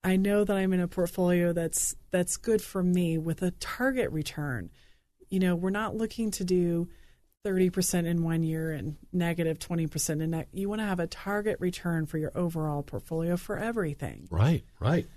I 0.04 0.18
know 0.18 0.44
that 0.44 0.56
I'm 0.56 0.74
in 0.74 0.80
a 0.82 0.88
portfolio 0.88 1.54
that's 1.54 1.96
that's 2.12 2.38
good 2.38 2.62
for 2.62 2.84
me 2.84 3.18
with 3.18 3.42
a 3.42 3.52
target 3.52 4.12
return. 4.12 4.70
You 5.30 5.40
know, 5.40 5.56
we're 5.56 5.70
not 5.70 5.96
looking 5.96 6.32
to 6.32 6.44
do 6.44 6.90
30% 7.46 8.06
in 8.06 8.24
one 8.24 8.44
year 8.44 8.72
and 8.72 8.98
negative 9.14 9.60
20% 9.60 10.22
in 10.22 10.32
next. 10.32 10.54
You 10.54 10.68
want 10.70 10.82
to 10.82 10.86
have 10.86 11.00
a 11.00 11.08
target 11.08 11.58
return 11.60 12.06
for 12.06 12.18
your 12.18 12.32
overall 12.36 12.84
portfolio 12.84 13.38
for 13.38 13.58
everything. 13.58 14.28
Right. 14.30 14.64
Right. 14.80 15.08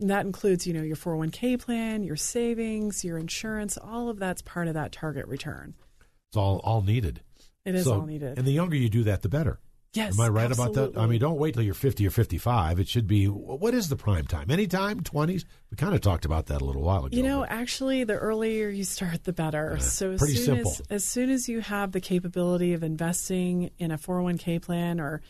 And 0.00 0.10
that 0.10 0.24
includes, 0.26 0.66
you 0.66 0.72
know, 0.74 0.82
your 0.82 0.96
401k 0.96 1.60
plan, 1.60 2.02
your 2.02 2.16
savings, 2.16 3.04
your 3.04 3.18
insurance, 3.18 3.76
all 3.78 4.08
of 4.08 4.18
that's 4.18 4.42
part 4.42 4.68
of 4.68 4.74
that 4.74 4.92
target 4.92 5.26
return. 5.26 5.74
It's 6.30 6.36
all 6.36 6.58
all 6.64 6.82
needed. 6.82 7.20
It 7.64 7.74
is 7.74 7.84
So- 7.84 8.00
all 8.00 8.06
needed. 8.06 8.38
And 8.38 8.46
the 8.46 8.52
younger 8.52 8.76
you 8.76 8.88
do 8.88 9.04
that, 9.04 9.22
the 9.22 9.28
better. 9.28 9.58
Yes. 9.96 10.18
Am 10.18 10.24
I 10.24 10.28
right 10.28 10.50
about 10.50 10.74
that? 10.74 10.96
I 10.96 11.06
mean, 11.06 11.20
don't 11.20 11.38
wait 11.38 11.54
till 11.54 11.62
you're 11.62 11.74
50 11.74 12.06
or 12.06 12.10
55. 12.10 12.78
It 12.80 12.88
should 12.88 13.06
be, 13.06 13.26
what 13.26 13.74
is 13.74 13.88
the 13.88 13.96
prime 13.96 14.26
time? 14.26 14.50
Anytime? 14.50 15.00
20s? 15.00 15.44
We 15.70 15.76
kind 15.76 15.94
of 15.94 16.00
talked 16.00 16.24
about 16.24 16.46
that 16.46 16.62
a 16.62 16.64
little 16.64 16.82
while 16.82 17.04
ago. 17.04 17.16
You 17.16 17.22
know, 17.22 17.40
but- 17.40 17.50
actually, 17.50 18.04
the 18.04 18.14
earlier 18.14 18.68
you 18.68 18.84
start, 18.84 19.24
the 19.24 19.32
better. 19.32 19.78
so 19.80 20.12
as 20.12 20.18
pretty 20.18 20.36
soon 20.36 20.56
simple. 20.56 20.70
as 20.72 20.80
as 20.90 21.04
soon 21.04 21.30
as 21.30 21.48
you 21.48 21.60
have 21.60 21.92
the 21.92 22.00
capability 22.00 22.72
of 22.72 22.82
investing 22.82 23.70
in 23.78 23.90
a 23.90 23.98
401k 23.98 24.60
plan 24.62 25.00
or 25.00 25.22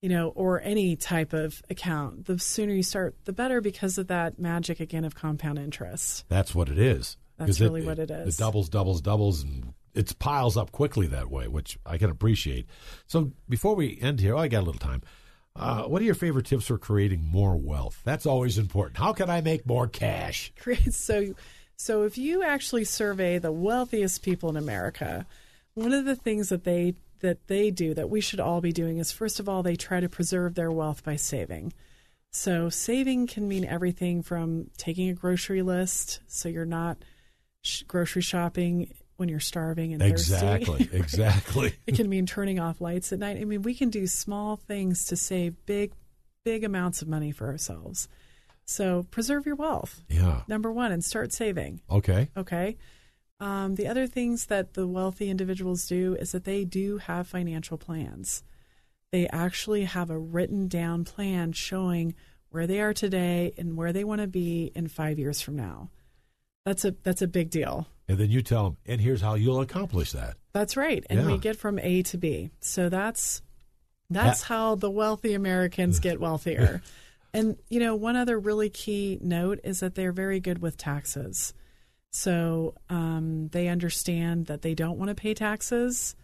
you 0.00 0.08
know, 0.08 0.28
or 0.28 0.60
any 0.60 0.94
type 0.94 1.32
of 1.32 1.60
account, 1.70 2.26
the 2.26 2.38
sooner 2.38 2.72
you 2.72 2.82
start, 2.84 3.16
the 3.24 3.32
better 3.32 3.60
because 3.60 3.98
of 3.98 4.06
that 4.06 4.38
magic 4.38 4.78
again 4.80 5.04
of 5.04 5.14
compound 5.14 5.58
interest. 5.58 6.24
That's 6.28 6.54
what 6.54 6.68
it 6.68 6.78
is. 6.78 7.16
That's 7.36 7.60
really 7.60 7.84
what 7.84 7.98
it 7.98 8.10
is. 8.10 8.34
It 8.34 8.38
doubles, 8.38 8.68
doubles, 8.68 9.00
doubles, 9.00 9.42
and 9.42 9.72
it 9.98 10.18
piles 10.20 10.56
up 10.56 10.70
quickly 10.70 11.08
that 11.08 11.28
way, 11.28 11.48
which 11.48 11.76
I 11.84 11.98
can 11.98 12.08
appreciate. 12.08 12.66
So 13.06 13.32
before 13.48 13.74
we 13.74 13.98
end 14.00 14.20
here, 14.20 14.36
oh, 14.36 14.38
I 14.38 14.48
got 14.48 14.60
a 14.60 14.66
little 14.66 14.78
time. 14.78 15.02
Uh, 15.56 15.82
what 15.82 16.00
are 16.00 16.04
your 16.04 16.14
favorite 16.14 16.46
tips 16.46 16.68
for 16.68 16.78
creating 16.78 17.24
more 17.24 17.56
wealth? 17.56 18.00
That's 18.04 18.24
always 18.24 18.58
important. 18.58 18.98
How 18.98 19.12
can 19.12 19.28
I 19.28 19.40
make 19.40 19.66
more 19.66 19.88
cash? 19.88 20.52
Great. 20.62 20.94
So, 20.94 21.34
so 21.76 22.04
if 22.04 22.16
you 22.16 22.44
actually 22.44 22.84
survey 22.84 23.38
the 23.38 23.50
wealthiest 23.50 24.22
people 24.22 24.48
in 24.48 24.56
America, 24.56 25.26
one 25.74 25.92
of 25.92 26.04
the 26.04 26.16
things 26.16 26.48
that 26.50 26.62
they 26.62 26.94
that 27.20 27.48
they 27.48 27.72
do 27.72 27.94
that 27.94 28.08
we 28.08 28.20
should 28.20 28.38
all 28.38 28.60
be 28.60 28.72
doing 28.72 28.98
is 28.98 29.10
first 29.10 29.40
of 29.40 29.48
all 29.48 29.64
they 29.64 29.74
try 29.74 29.98
to 29.98 30.08
preserve 30.08 30.54
their 30.54 30.70
wealth 30.70 31.02
by 31.02 31.16
saving. 31.16 31.72
So 32.30 32.68
saving 32.68 33.26
can 33.26 33.48
mean 33.48 33.64
everything 33.64 34.22
from 34.22 34.70
taking 34.76 35.08
a 35.08 35.14
grocery 35.14 35.62
list 35.62 36.20
so 36.28 36.48
you're 36.48 36.64
not 36.64 36.98
grocery 37.88 38.22
shopping 38.22 38.94
when 39.18 39.28
you're 39.28 39.40
starving 39.40 39.92
and 39.92 40.00
Exactly, 40.02 40.84
thirsty. 40.84 40.96
exactly. 40.96 41.74
it 41.86 41.96
can 41.96 42.08
mean 42.08 42.24
turning 42.24 42.58
off 42.60 42.80
lights 42.80 43.12
at 43.12 43.18
night. 43.18 43.36
I 43.36 43.44
mean, 43.44 43.62
we 43.62 43.74
can 43.74 43.90
do 43.90 44.06
small 44.06 44.56
things 44.56 45.04
to 45.06 45.16
save 45.16 45.54
big, 45.66 45.92
big 46.44 46.62
amounts 46.64 47.02
of 47.02 47.08
money 47.08 47.32
for 47.32 47.48
ourselves. 47.48 48.08
So 48.64 49.02
preserve 49.10 49.44
your 49.44 49.56
wealth, 49.56 50.02
Yeah. 50.08 50.42
number 50.46 50.70
one, 50.70 50.92
and 50.92 51.04
start 51.04 51.32
saving. 51.32 51.80
Okay. 51.90 52.28
Okay. 52.36 52.76
Um, 53.40 53.74
the 53.74 53.88
other 53.88 54.06
things 54.06 54.46
that 54.46 54.74
the 54.74 54.86
wealthy 54.86 55.30
individuals 55.30 55.86
do 55.86 56.14
is 56.14 56.30
that 56.32 56.44
they 56.44 56.64
do 56.64 56.98
have 56.98 57.26
financial 57.26 57.76
plans. 57.76 58.42
They 59.10 59.26
actually 59.28 59.84
have 59.84 60.10
a 60.10 60.18
written 60.18 60.68
down 60.68 61.04
plan 61.04 61.52
showing 61.52 62.14
where 62.50 62.66
they 62.68 62.80
are 62.80 62.94
today 62.94 63.52
and 63.58 63.76
where 63.76 63.92
they 63.92 64.04
want 64.04 64.20
to 64.20 64.26
be 64.28 64.70
in 64.76 64.86
five 64.86 65.18
years 65.18 65.40
from 65.40 65.56
now. 65.56 65.90
That's 66.64 66.84
a 66.84 66.94
that's 67.02 67.22
a 67.22 67.26
big 67.28 67.50
deal. 67.50 67.88
And 68.08 68.18
then 68.18 68.30
you 68.30 68.40
tell 68.42 68.64
them, 68.64 68.76
and 68.86 69.00
here's 69.00 69.20
how 69.20 69.34
you'll 69.34 69.60
accomplish 69.60 70.12
that. 70.12 70.36
That's 70.52 70.76
right. 70.76 71.04
And 71.10 71.20
Yeah. 71.20 71.26
we 71.26 71.38
get 71.38 71.56
from 71.56 71.78
A 71.78 72.02
to 72.04 72.18
B. 72.18 72.50
So 72.60 72.88
that's 72.88 73.42
that's 74.10 74.42
how 74.42 74.74
the 74.74 74.90
wealthy 74.90 75.34
Americans 75.34 76.00
get 76.00 76.18
wealthier. 76.18 76.80
and 77.34 77.58
you 77.68 77.78
know, 77.78 77.94
one 77.94 78.16
other 78.16 78.38
really 78.38 78.70
key 78.70 79.18
note 79.20 79.60
is 79.62 79.80
that 79.80 79.94
they're 79.94 80.12
very 80.12 80.40
good 80.40 80.62
with 80.62 80.78
taxes. 80.78 81.52
So 82.10 82.74
um, 82.88 83.48
they 83.48 83.68
understand 83.68 84.46
that 84.46 84.62
they 84.62 84.74
don't 84.74 84.98
want 84.98 85.10
to 85.10 85.14
pay 85.14 85.34
taxes, 85.34 86.16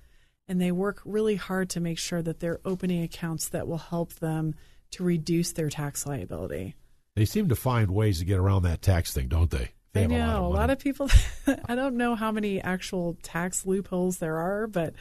and 0.48 0.58
they 0.58 0.72
work 0.72 1.02
really 1.04 1.36
hard 1.36 1.68
to 1.70 1.80
make 1.80 1.98
sure 1.98 2.22
that 2.22 2.40
they're 2.40 2.60
opening 2.64 3.02
accounts 3.02 3.50
that 3.50 3.68
will 3.68 3.76
help 3.78 4.14
them 4.14 4.54
to 4.92 5.04
reduce 5.04 5.52
their 5.52 5.68
tax 5.68 6.06
liability. 6.06 6.74
They 7.16 7.26
seem 7.26 7.48
to 7.50 7.56
find 7.56 7.90
ways 7.90 8.18
to 8.20 8.24
get 8.24 8.38
around 8.38 8.62
that 8.62 8.80
tax 8.80 9.12
thing, 9.12 9.28
don't 9.28 9.50
they? 9.50 9.72
They 9.94 10.04
I 10.04 10.06
know 10.06 10.16
a 10.16 10.18
lot 10.18 10.36
of, 10.36 10.44
a 10.44 10.48
lot 10.48 10.70
of 10.70 10.78
people. 10.78 11.10
I 11.64 11.74
don't 11.74 11.96
know 11.96 12.14
how 12.14 12.30
many 12.30 12.60
actual 12.60 13.16
tax 13.22 13.64
loopholes 13.64 14.18
there 14.18 14.36
are, 14.36 14.66
but 14.66 14.94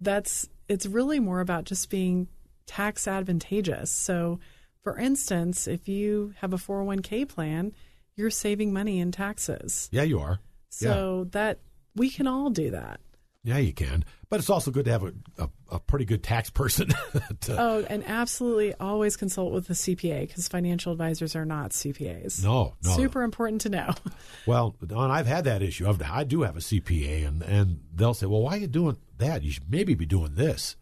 that's 0.00 0.48
it's 0.68 0.86
really 0.86 1.18
more 1.18 1.40
about 1.40 1.64
just 1.64 1.90
being 1.90 2.28
tax 2.66 3.08
advantageous. 3.08 3.90
So, 3.90 4.38
for 4.82 4.98
instance, 4.98 5.66
if 5.66 5.88
you 5.88 6.34
have 6.40 6.52
a 6.52 6.58
401k 6.58 7.28
plan, 7.28 7.72
you're 8.14 8.30
saving 8.30 8.72
money 8.72 9.00
in 9.00 9.10
taxes. 9.12 9.88
Yeah, 9.90 10.02
you 10.02 10.20
are. 10.20 10.38
So 10.68 11.22
yeah. 11.24 11.30
that 11.32 11.58
we 11.96 12.10
can 12.10 12.26
all 12.26 12.50
do 12.50 12.70
that. 12.70 13.00
Yeah, 13.44 13.58
you 13.58 13.72
can. 13.72 14.04
But 14.28 14.40
it's 14.40 14.50
also 14.50 14.70
good 14.70 14.84
to 14.86 14.90
have 14.90 15.04
a, 15.04 15.12
a, 15.38 15.48
a 15.72 15.80
pretty 15.80 16.04
good 16.04 16.22
tax 16.22 16.50
person. 16.50 16.88
to, 17.40 17.56
oh, 17.58 17.86
and 17.88 18.04
absolutely 18.06 18.74
always 18.74 19.16
consult 19.16 19.52
with 19.52 19.70
a 19.70 19.74
CPA 19.74 20.26
because 20.26 20.48
financial 20.48 20.92
advisors 20.92 21.34
are 21.36 21.44
not 21.44 21.70
CPAs. 21.70 22.42
No, 22.42 22.74
no. 22.84 22.90
Super 22.90 23.22
important 23.22 23.62
to 23.62 23.68
know. 23.68 23.94
Well, 24.46 24.74
Don, 24.86 25.10
I've 25.10 25.26
had 25.26 25.44
that 25.44 25.60
issue. 25.62 25.86
I've, 25.86 26.00
I 26.00 26.24
do 26.24 26.40
have 26.42 26.56
a 26.56 26.60
CPA, 26.60 27.26
and, 27.26 27.42
and 27.42 27.80
they'll 27.94 28.14
say, 28.14 28.24
well, 28.24 28.40
why 28.40 28.56
are 28.56 28.60
you 28.60 28.66
doing 28.66 28.96
that? 29.18 29.42
You 29.42 29.50
should 29.50 29.70
maybe 29.70 29.94
be 29.94 30.06
doing 30.06 30.36
this 30.36 30.76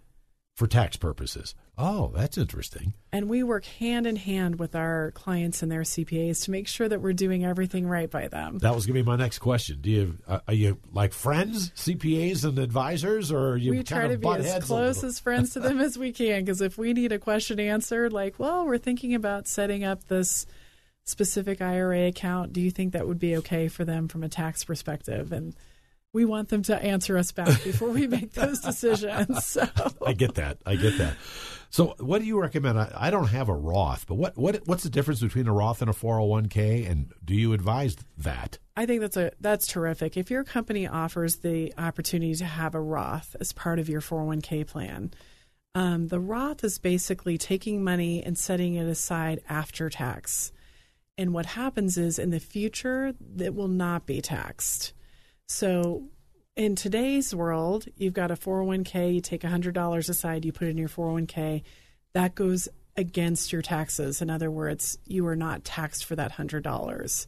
for 0.55 0.69
tax 0.69 0.97
purposes. 0.97 1.57
Oh, 1.79 2.11
that's 2.15 2.39
interesting. 2.39 2.95
And 3.13 3.29
we 3.29 3.43
work 3.43 3.67
hand 3.67 4.07
in 4.07 4.17
hand 4.17 4.59
with 4.59 4.75
our 4.75 5.11
clients 5.11 5.63
and 5.63 5.71
their 5.71 5.83
CPAs 5.83 6.45
to 6.45 6.51
make 6.51 6.69
sure 6.69 6.89
that 6.89 7.03
we're 7.03 7.13
doing 7.13 7.45
everything 7.45 7.87
right 7.87 8.11
by 8.11 8.29
them. 8.29 8.59
That 8.59 8.75
was 8.75 8.87
going 8.87 8.97
to 8.97 9.03
be 9.03 9.07
my 9.07 9.17
next 9.17 9.41
question. 9.41 9.79
Do 9.83 9.91
you 9.91 10.19
uh, 10.27 10.41
are 10.49 10.55
you 10.55 10.79
like 10.93 11.13
friends, 11.13 11.73
CPAs 11.73 12.45
and 12.45 12.59
advisors, 12.59 13.31
or 13.31 13.51
are 13.51 13.57
you 13.59 13.73
we 13.73 13.83
try 13.83 14.09
to 14.09 14.17
be 14.17 14.29
as 14.29 14.65
close 14.65 15.05
as 15.05 15.21
friends 15.21 15.53
to 15.53 15.61
them 15.61 15.81
as 15.81 15.99
we 15.99 16.13
can? 16.13 16.45
Because 16.45 16.63
if 16.63 16.79
we 16.79 16.95
need 16.95 17.13
a 17.13 17.19
question 17.19 17.61
answered, 17.61 18.13
like, 18.13 18.39
well, 18.39 18.65
we're 18.65 18.79
thinking 18.79 19.15
about 19.15 19.47
setting 19.47 19.85
up 19.85 20.09
this 20.09 20.47
specific 21.05 21.61
IRA 21.61 22.07
account. 22.07 22.53
Do 22.53 22.61
you 22.61 22.71
think 22.71 22.93
that 22.93 23.07
would 23.07 23.19
be 23.19 23.37
okay 23.37 23.69
for 23.69 23.85
them 23.85 24.09
from 24.09 24.25
a 24.25 24.29
tax 24.29 24.65
perspective? 24.65 25.31
And 25.31 25.55
we 26.17 26.25
want 26.25 26.49
them 26.49 26.63
to 26.63 26.75
answer 26.83 27.19
us 27.19 27.31
back 27.31 27.63
before 27.63 27.91
we 27.91 28.07
make 28.07 28.33
those 28.33 28.61
decisions. 28.61 29.45
So. 29.45 29.69
I 30.05 30.15
get 30.15 30.37
that. 30.37 30.57
I 30.65 30.77
get 30.77 30.97
that. 30.97 31.15
So, 31.69 31.95
what 31.99 32.21
do 32.21 32.27
you 32.27 32.41
recommend? 32.41 32.81
I, 32.81 32.91
I, 32.95 33.11
don't 33.11 33.29
have 33.29 33.51
a 33.51 33.55
Roth, 33.55 34.07
but 34.07 34.15
what, 34.15 34.37
what 34.39 34.63
what's 34.65 34.83
the 34.83 34.89
difference 34.89 35.21
between 35.21 35.47
a 35.47 35.53
Roth 35.53 35.83
and 35.83 35.91
a 35.91 35.93
401k, 35.93 36.91
and 36.91 37.13
do 37.23 37.35
you 37.35 37.53
advise 37.53 37.97
that? 38.17 38.59
I 38.77 38.87
think 38.87 39.03
that's 39.03 39.17
a 39.19 39.33
that's 39.41 39.67
terrific. 39.67 40.17
If 40.17 40.31
your 40.31 40.43
company 40.43 40.87
offers 40.87 41.37
the 41.37 41.75
opportunity 41.77 42.35
to 42.37 42.47
have 42.47 42.75
a 42.75 42.81
Roth 42.81 43.37
as 43.39 43.53
part 43.53 43.79
of 43.79 43.89
your 43.91 44.01
401k 44.01 44.67
plan, 44.67 45.13
um, 45.75 46.09
the 46.09 46.21
Roth 46.21 46.65
is 46.65 46.79
basically 46.79 47.37
taking 47.37 47.85
money 47.85 48.23
and 48.23 48.39
setting 48.39 48.75
it 48.75 48.87
aside 48.87 49.43
after 49.49 49.91
tax. 49.91 50.51
And 51.19 51.35
what 51.35 51.47
happens 51.47 51.99
is 51.99 52.19
in 52.19 52.31
the 52.31 52.41
future, 52.41 53.13
it 53.39 53.55
will 53.55 53.69
not 53.69 54.07
be 54.07 54.23
taxed. 54.23 54.95
So 55.47 56.09
in 56.57 56.75
today's 56.75 57.35
world, 57.35 57.87
you've 57.97 58.15
got 58.15 58.31
a 58.31 58.37
401k, 58.37 59.15
you 59.15 59.21
take 59.21 59.43
$100 59.43 60.09
aside, 60.09 60.45
you 60.45 60.53
put 60.53 60.69
in 60.69 60.79
your 60.79 60.89
401k, 60.89 61.63
that 62.15 62.35
goes 62.35 62.69
against 62.97 63.53
your 63.53 63.63
taxes. 63.63 64.23
In 64.23 64.31
other 64.31 64.51
words, 64.51 64.99
you 65.07 65.27
are 65.27 65.37
not 65.37 65.65
taxed 65.65 66.05
for 66.05 66.17
that 66.17 66.33
$100. 66.33 67.27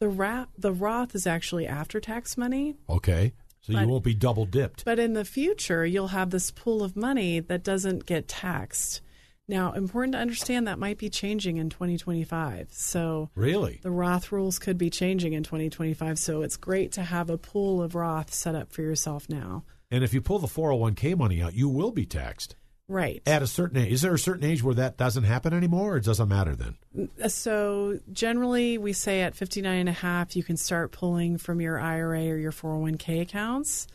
The, 0.00 0.08
Ra- 0.08 0.46
the 0.58 0.72
Roth 0.72 1.14
is 1.14 1.26
actually 1.26 1.66
after 1.66 2.00
tax 2.00 2.36
money. 2.36 2.76
Okay. 2.88 3.32
So 3.60 3.72
but, 3.72 3.82
you 3.82 3.88
won't 3.88 4.04
be 4.04 4.14
double 4.14 4.46
dipped. 4.46 4.84
But 4.84 4.98
in 4.98 5.14
the 5.14 5.24
future, 5.24 5.84
you'll 5.84 6.08
have 6.08 6.30
this 6.30 6.50
pool 6.50 6.82
of 6.82 6.96
money 6.96 7.40
that 7.40 7.62
doesn't 7.62 8.06
get 8.06 8.28
taxed. 8.28 9.00
Now, 9.48 9.72
important 9.72 10.14
to 10.14 10.18
understand 10.18 10.66
that 10.66 10.78
might 10.78 10.98
be 10.98 11.08
changing 11.08 11.58
in 11.58 11.70
2025. 11.70 12.68
So, 12.72 13.30
really, 13.34 13.80
the 13.82 13.90
Roth 13.90 14.32
rules 14.32 14.58
could 14.58 14.76
be 14.76 14.90
changing 14.90 15.34
in 15.34 15.44
2025. 15.44 16.18
So, 16.18 16.42
it's 16.42 16.56
great 16.56 16.92
to 16.92 17.02
have 17.02 17.30
a 17.30 17.38
pool 17.38 17.80
of 17.80 17.94
Roth 17.94 18.34
set 18.34 18.54
up 18.54 18.72
for 18.72 18.82
yourself 18.82 19.28
now. 19.28 19.64
And 19.90 20.02
if 20.02 20.12
you 20.12 20.20
pull 20.20 20.40
the 20.40 20.48
401k 20.48 21.16
money 21.16 21.40
out, 21.40 21.54
you 21.54 21.68
will 21.68 21.92
be 21.92 22.06
taxed. 22.06 22.56
Right. 22.88 23.20
At 23.26 23.42
a 23.42 23.46
certain 23.46 23.78
age. 23.78 23.92
Is 23.92 24.02
there 24.02 24.14
a 24.14 24.18
certain 24.18 24.44
age 24.44 24.62
where 24.62 24.74
that 24.74 24.96
doesn't 24.96 25.24
happen 25.24 25.52
anymore 25.52 25.94
or 25.94 25.96
it 25.96 26.04
doesn't 26.04 26.28
matter 26.28 26.54
then? 26.54 26.76
Mm, 26.96 27.30
so 27.30 27.98
generally 28.12 28.78
we 28.78 28.92
say 28.92 29.22
at 29.22 29.34
59 29.34 29.78
and 29.78 29.88
a 29.88 29.92
half 29.92 30.36
you 30.36 30.44
can 30.44 30.56
start 30.56 30.92
pulling 30.92 31.36
from 31.38 31.60
your 31.60 31.80
IRA 31.80 32.28
or 32.28 32.36
your 32.36 32.52
401k 32.52 33.22
accounts. 33.22 33.88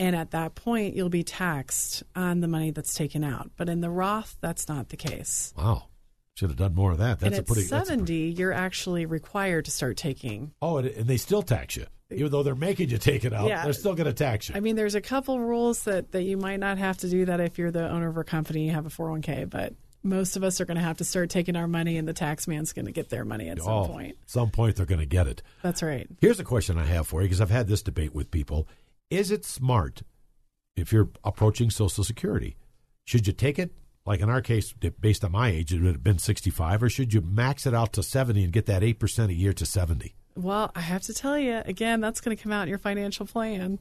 And 0.00 0.16
at 0.16 0.30
that 0.30 0.54
point, 0.54 0.96
you'll 0.96 1.10
be 1.10 1.22
taxed 1.22 2.02
on 2.16 2.40
the 2.40 2.48
money 2.48 2.70
that's 2.70 2.94
taken 2.94 3.22
out. 3.22 3.50
But 3.58 3.68
in 3.68 3.82
the 3.82 3.90
Roth, 3.90 4.34
that's 4.40 4.66
not 4.66 4.88
the 4.88 4.96
case. 4.96 5.52
Wow. 5.58 5.88
Should 6.36 6.48
have 6.48 6.56
done 6.56 6.74
more 6.74 6.90
of 6.90 6.98
that. 6.98 7.20
That's 7.20 7.36
and 7.36 7.40
at 7.40 7.46
pretty, 7.46 7.64
70, 7.64 7.98
pretty... 7.98 8.40
you're 8.40 8.52
actually 8.52 9.04
required 9.04 9.66
to 9.66 9.70
start 9.70 9.98
taking. 9.98 10.52
Oh, 10.62 10.78
and, 10.78 10.88
and, 10.88 11.06
they 11.06 11.18
still 11.18 11.42
tax 11.42 11.76
you. 11.76 11.84
Even 12.10 12.32
though 12.32 12.42
they're 12.42 12.54
making 12.54 12.88
you 12.88 12.96
take 12.96 13.26
it 13.26 13.34
out, 13.34 13.46
yeah. 13.46 13.62
they're 13.62 13.74
still 13.74 13.94
going 13.94 14.06
to 14.06 14.14
tax 14.14 14.48
you. 14.48 14.54
I 14.56 14.60
mean, 14.60 14.74
there's 14.74 14.94
a 14.94 15.02
couple 15.02 15.38
rules 15.38 15.84
that, 15.84 16.12
that 16.12 16.22
you 16.22 16.38
might 16.38 16.60
not 16.60 16.78
have 16.78 16.96
to 16.98 17.10
do 17.10 17.26
that 17.26 17.40
if 17.40 17.58
you're 17.58 17.70
the 17.70 17.86
owner 17.86 18.08
of 18.08 18.16
a 18.16 18.24
company, 18.24 18.64
you 18.64 18.70
have 18.70 18.86
a 18.86 18.88
401k, 18.88 19.50
but 19.50 19.74
most 20.02 20.34
of 20.34 20.42
us 20.42 20.62
are 20.62 20.64
going 20.64 20.78
to 20.78 20.82
have 20.82 20.96
to 20.96 21.04
start 21.04 21.28
taking 21.28 21.56
our 21.56 21.68
money, 21.68 21.98
and 21.98 22.08
the 22.08 22.14
tax 22.14 22.48
man's 22.48 22.72
going 22.72 22.86
to 22.86 22.92
get 22.92 23.10
their 23.10 23.26
money 23.26 23.50
at 23.50 23.60
some 23.60 23.72
oh, 23.72 23.86
point. 23.86 24.16
Some 24.24 24.50
point 24.50 24.76
they're 24.76 24.86
going 24.86 25.00
to 25.00 25.06
get 25.06 25.26
it. 25.26 25.42
That's 25.62 25.82
right. 25.82 26.08
Here's 26.22 26.40
a 26.40 26.44
question 26.44 26.78
I 26.78 26.84
have 26.84 27.06
for 27.06 27.20
you 27.20 27.26
because 27.26 27.42
I've 27.42 27.50
had 27.50 27.68
this 27.68 27.82
debate 27.82 28.14
with 28.14 28.30
people. 28.30 28.66
Is 29.10 29.32
it 29.32 29.44
smart 29.44 30.02
if 30.76 30.92
you're 30.92 31.10
approaching 31.24 31.68
Social 31.68 32.04
Security? 32.04 32.56
Should 33.04 33.26
you 33.26 33.32
take 33.32 33.58
it, 33.58 33.72
like 34.06 34.20
in 34.20 34.30
our 34.30 34.40
case, 34.40 34.72
based 34.72 35.24
on 35.24 35.32
my 35.32 35.48
age, 35.48 35.74
it 35.74 35.80
would 35.80 35.94
have 35.94 36.04
been 36.04 36.18
65, 36.18 36.84
or 36.84 36.88
should 36.88 37.12
you 37.12 37.20
max 37.20 37.66
it 37.66 37.74
out 37.74 37.92
to 37.94 38.04
70 38.04 38.44
and 38.44 38.52
get 38.52 38.66
that 38.66 38.82
8% 38.82 39.28
a 39.28 39.34
year 39.34 39.52
to 39.52 39.66
70? 39.66 40.14
Well, 40.36 40.70
I 40.76 40.80
have 40.80 41.02
to 41.02 41.12
tell 41.12 41.36
you, 41.36 41.60
again, 41.64 42.00
that's 42.00 42.20
going 42.20 42.36
to 42.36 42.42
come 42.42 42.52
out 42.52 42.62
in 42.62 42.68
your 42.68 42.78
financial 42.78 43.26
plan. 43.26 43.80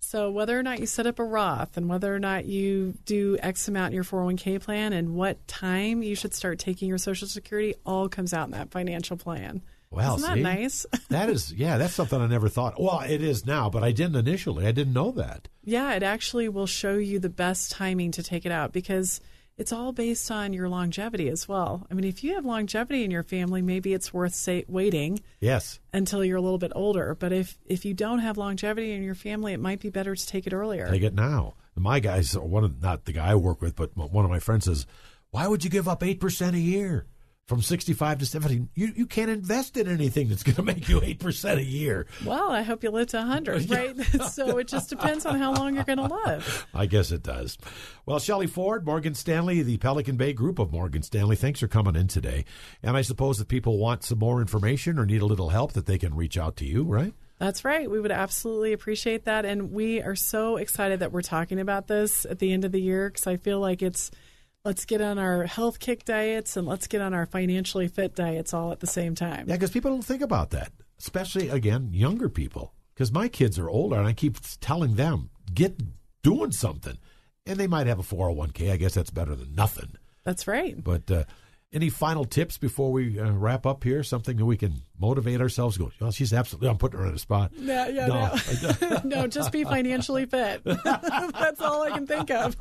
So, 0.00 0.30
whether 0.30 0.58
or 0.58 0.62
not 0.62 0.78
you 0.78 0.84
set 0.84 1.06
up 1.06 1.18
a 1.18 1.24
Roth 1.24 1.78
and 1.78 1.88
whether 1.88 2.14
or 2.14 2.18
not 2.18 2.44
you 2.44 2.94
do 3.06 3.38
X 3.40 3.66
amount 3.66 3.88
in 3.88 3.94
your 3.94 4.04
401k 4.04 4.60
plan 4.62 4.92
and 4.92 5.14
what 5.14 5.48
time 5.48 6.02
you 6.02 6.14
should 6.14 6.34
start 6.34 6.58
taking 6.58 6.86
your 6.88 6.98
Social 6.98 7.26
Security 7.26 7.74
all 7.86 8.10
comes 8.10 8.34
out 8.34 8.44
in 8.44 8.50
that 8.50 8.70
financial 8.70 9.16
plan. 9.16 9.62
Well, 9.96 10.16
Isn't 10.16 10.28
that 10.28 10.34
see, 10.34 10.42
nice? 10.42 10.86
that 11.08 11.30
is, 11.30 11.54
yeah, 11.54 11.78
that's 11.78 11.94
something 11.94 12.20
I 12.20 12.26
never 12.26 12.50
thought. 12.50 12.78
Well, 12.78 13.00
it 13.00 13.22
is 13.22 13.46
now, 13.46 13.70
but 13.70 13.82
I 13.82 13.92
didn't 13.92 14.16
initially. 14.16 14.66
I 14.66 14.72
didn't 14.72 14.92
know 14.92 15.10
that. 15.12 15.48
Yeah, 15.64 15.94
it 15.94 16.02
actually 16.02 16.50
will 16.50 16.66
show 16.66 16.96
you 16.96 17.18
the 17.18 17.30
best 17.30 17.70
timing 17.70 18.10
to 18.12 18.22
take 18.22 18.44
it 18.44 18.52
out 18.52 18.74
because 18.74 19.22
it's 19.56 19.72
all 19.72 19.92
based 19.92 20.30
on 20.30 20.52
your 20.52 20.68
longevity 20.68 21.30
as 21.30 21.48
well. 21.48 21.86
I 21.90 21.94
mean, 21.94 22.04
if 22.04 22.22
you 22.22 22.34
have 22.34 22.44
longevity 22.44 23.04
in 23.04 23.10
your 23.10 23.22
family, 23.22 23.62
maybe 23.62 23.94
it's 23.94 24.12
worth 24.12 24.34
say, 24.34 24.66
waiting. 24.68 25.20
Yes. 25.40 25.80
Until 25.94 26.22
you're 26.22 26.36
a 26.36 26.42
little 26.42 26.58
bit 26.58 26.72
older, 26.74 27.16
but 27.18 27.32
if 27.32 27.56
if 27.64 27.86
you 27.86 27.94
don't 27.94 28.18
have 28.18 28.36
longevity 28.36 28.92
in 28.92 29.02
your 29.02 29.14
family, 29.14 29.54
it 29.54 29.60
might 29.60 29.80
be 29.80 29.88
better 29.88 30.14
to 30.14 30.26
take 30.26 30.46
it 30.46 30.52
earlier. 30.52 30.90
Take 30.90 31.04
it 31.04 31.14
now. 31.14 31.54
My 31.74 32.00
guys, 32.00 32.36
one 32.36 32.64
of 32.64 32.82
not 32.82 33.06
the 33.06 33.12
guy 33.12 33.30
I 33.30 33.34
work 33.34 33.62
with, 33.62 33.76
but 33.76 33.96
one 33.96 34.26
of 34.26 34.30
my 34.30 34.40
friends 34.40 34.66
says, 34.66 34.86
"Why 35.30 35.46
would 35.48 35.64
you 35.64 35.70
give 35.70 35.88
up 35.88 36.02
eight 36.02 36.20
percent 36.20 36.54
a 36.54 36.60
year?" 36.60 37.06
From 37.46 37.62
65 37.62 38.18
to 38.18 38.26
70 38.26 38.66
you, 38.74 38.92
you 38.96 39.06
can't 39.06 39.30
invest 39.30 39.76
in 39.76 39.86
anything 39.86 40.28
that's 40.28 40.42
going 40.42 40.56
to 40.56 40.64
make 40.64 40.88
you 40.88 41.00
8% 41.00 41.58
a 41.58 41.62
year. 41.62 42.06
Well 42.24 42.50
i 42.50 42.62
hope 42.62 42.82
you 42.82 42.90
live 42.90 43.06
to 43.08 43.18
100 43.18 43.70
right? 43.70 43.96
So 44.32 44.58
it 44.58 44.66
just 44.66 44.90
depends 44.90 45.24
on 45.24 45.38
how 45.38 45.54
long 45.54 45.76
you're 45.76 45.84
going 45.84 45.98
to 45.98 46.12
live. 46.26 46.66
I 46.74 46.86
guess 46.86 47.12
it 47.12 47.22
does. 47.22 47.56
Well 48.04 48.18
shelley 48.18 48.48
ford 48.48 48.84
morgan 48.84 49.14
stanley 49.14 49.62
the 49.62 49.78
pelican 49.78 50.16
bay 50.16 50.32
group 50.32 50.58
of 50.58 50.72
morgan 50.72 51.02
stanley 51.02 51.36
thanks 51.36 51.60
for 51.60 51.68
coming 51.68 51.94
in 51.94 52.08
today. 52.08 52.44
And 52.82 52.96
i 52.96 53.02
suppose 53.02 53.40
if 53.40 53.46
people 53.46 53.78
want 53.78 54.02
some 54.02 54.18
more 54.18 54.40
information 54.40 54.98
or 54.98 55.06
need 55.06 55.22
a 55.22 55.26
little 55.26 55.50
help 55.50 55.74
that 55.74 55.86
they 55.86 55.98
can 55.98 56.14
reach 56.14 56.36
out 56.36 56.56
to 56.56 56.64
you 56.64 56.82
right? 56.82 57.14
That's 57.38 57.64
right. 57.64 57.88
We 57.88 58.00
would 58.00 58.12
absolutely 58.12 58.72
appreciate 58.72 59.26
that. 59.26 59.44
And 59.44 59.70
we 59.70 60.00
are 60.00 60.16
so 60.16 60.56
excited 60.56 61.00
that 61.00 61.12
we're 61.12 61.20
talking 61.20 61.60
about 61.60 61.86
this 61.86 62.24
at 62.24 62.38
the 62.38 62.52
end 62.52 62.64
of 62.64 62.72
the 62.72 62.80
year 62.80 63.10
because 63.10 63.26
I 63.26 63.36
feel 63.36 63.60
like 63.60 63.82
it's 63.82 64.10
let's 64.66 64.84
get 64.84 65.00
on 65.00 65.16
our 65.16 65.44
health 65.44 65.78
kick 65.78 66.04
diets 66.04 66.56
and 66.56 66.66
let's 66.66 66.88
get 66.88 67.00
on 67.00 67.14
our 67.14 67.24
financially 67.24 67.86
fit 67.86 68.16
diets 68.16 68.52
all 68.52 68.72
at 68.72 68.80
the 68.80 68.86
same 68.86 69.14
time. 69.14 69.48
Yeah, 69.48 69.54
because 69.54 69.70
people 69.70 69.92
don't 69.92 70.04
think 70.04 70.22
about 70.22 70.50
that, 70.50 70.72
especially 70.98 71.48
again 71.48 71.90
younger 71.92 72.28
people. 72.28 72.74
Because 72.92 73.12
my 73.12 73.28
kids 73.28 73.58
are 73.58 73.68
older, 73.68 73.96
and 73.96 74.06
I 74.06 74.12
keep 74.14 74.38
telling 74.60 74.96
them 74.96 75.30
get 75.54 75.78
doing 76.22 76.50
something, 76.50 76.98
and 77.44 77.58
they 77.58 77.66
might 77.66 77.86
have 77.86 77.98
a 77.98 78.02
401k. 78.02 78.72
I 78.72 78.76
guess 78.76 78.94
that's 78.94 79.10
better 79.10 79.34
than 79.36 79.54
nothing. 79.54 79.92
That's 80.24 80.48
right. 80.48 80.82
But 80.82 81.10
uh, 81.10 81.24
Any 81.72 81.90
final 81.90 82.24
tips 82.24 82.56
before 82.58 82.90
we 82.90 83.20
uh, 83.20 83.32
wrap 83.32 83.66
up 83.66 83.84
here? 83.84 84.02
Something 84.02 84.38
that 84.38 84.46
we 84.46 84.56
can 84.56 84.82
motivate 84.98 85.40
ourselves? 85.40 85.76
Go, 85.76 85.90
well, 86.00 86.10
she's 86.12 86.32
absolutely. 86.32 86.68
I'm 86.68 86.78
putting 86.78 87.00
her 87.00 87.06
on 87.06 87.12
the 87.12 87.18
spot. 87.18 87.52
Yeah, 87.56 87.88
yeah, 87.88 88.06
no, 88.06 89.00
no, 89.04 89.26
just 89.28 89.52
be 89.52 89.64
financially 89.64 90.26
fit. 90.26 90.62
That's 90.84 91.60
all 91.60 91.82
I 91.82 91.90
can 91.90 92.06
think 92.06 92.30
of. 92.30 92.56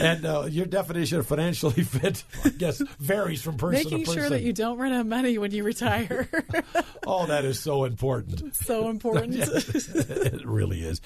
and 0.00 0.24
uh, 0.24 0.46
your 0.48 0.66
definition 0.66 1.18
of 1.18 1.26
financially 1.26 1.82
fit, 1.82 2.24
I 2.44 2.50
guess, 2.50 2.82
varies 2.98 3.42
from 3.42 3.56
person 3.56 3.84
Making 3.84 3.98
to 4.00 4.04
person. 4.06 4.20
sure 4.20 4.30
that 4.30 4.42
you 4.42 4.52
don't 4.52 4.78
run 4.78 4.92
out 4.92 5.00
of 5.00 5.06
money 5.06 5.38
when 5.38 5.50
you 5.50 5.64
retire. 5.64 6.28
oh, 7.06 7.26
that 7.26 7.44
is 7.44 7.60
so 7.60 7.84
important. 7.84 8.54
so 8.56 8.88
important. 8.88 9.34
it 9.36 10.46
really 10.46 10.82
is. 10.82 11.00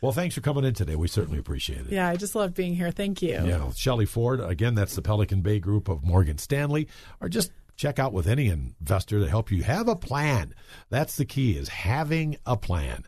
Well, 0.00 0.12
thanks 0.12 0.34
for 0.34 0.40
coming 0.40 0.64
in 0.64 0.74
today. 0.74 0.96
We 0.96 1.08
certainly 1.08 1.38
appreciate 1.38 1.80
it. 1.80 1.92
Yeah, 1.92 2.08
I 2.08 2.16
just 2.16 2.34
love 2.34 2.54
being 2.54 2.74
here. 2.74 2.90
Thank 2.90 3.22
you. 3.22 3.40
Yeah, 3.44 3.70
Shelley 3.72 4.06
Ford. 4.06 4.40
Again, 4.40 4.74
that's 4.74 4.94
the 4.94 5.02
Pelican 5.02 5.40
Bay 5.40 5.58
Group 5.58 5.88
of 5.88 6.04
Morgan 6.04 6.38
Stanley. 6.38 6.88
Are 7.20 7.28
just 7.28 7.50
check 7.76 7.98
out 7.98 8.12
with 8.12 8.26
any 8.26 8.48
investor 8.48 9.20
to 9.20 9.28
help 9.28 9.50
you 9.50 9.62
have 9.62 9.88
a 9.88 9.96
plan. 9.96 10.54
That's 10.90 11.16
the 11.16 11.24
key 11.24 11.56
is 11.56 11.68
having 11.68 12.36
a 12.46 12.56
plan. 12.56 13.04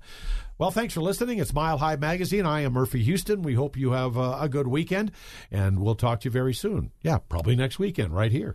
Well, 0.59 0.71
thanks 0.71 0.95
for 0.95 1.03
listening. 1.03 1.39
It's 1.39 1.53
Mile 1.53 1.77
High 1.77 1.97
Magazine. 1.97 2.47
I 2.47 2.61
am 2.61 2.73
Murphy 2.73 3.03
Houston. 3.03 3.43
We 3.43 3.55
hope 3.55 3.77
you 3.77 3.91
have 3.91 4.17
a, 4.17 4.49
good 4.49 4.67
weekend, 4.67 5.13
and 5.51 5.81
we'll 5.81 5.97
talk 5.97 6.21
to 6.21 6.29
you 6.29 6.31
very 6.31 6.55
soon. 6.55 6.93
Yeah, 7.03 7.19
probably 7.19 7.57
next 7.57 7.79
weekend 7.79 8.15
right 8.15 8.33
here. 8.33 8.55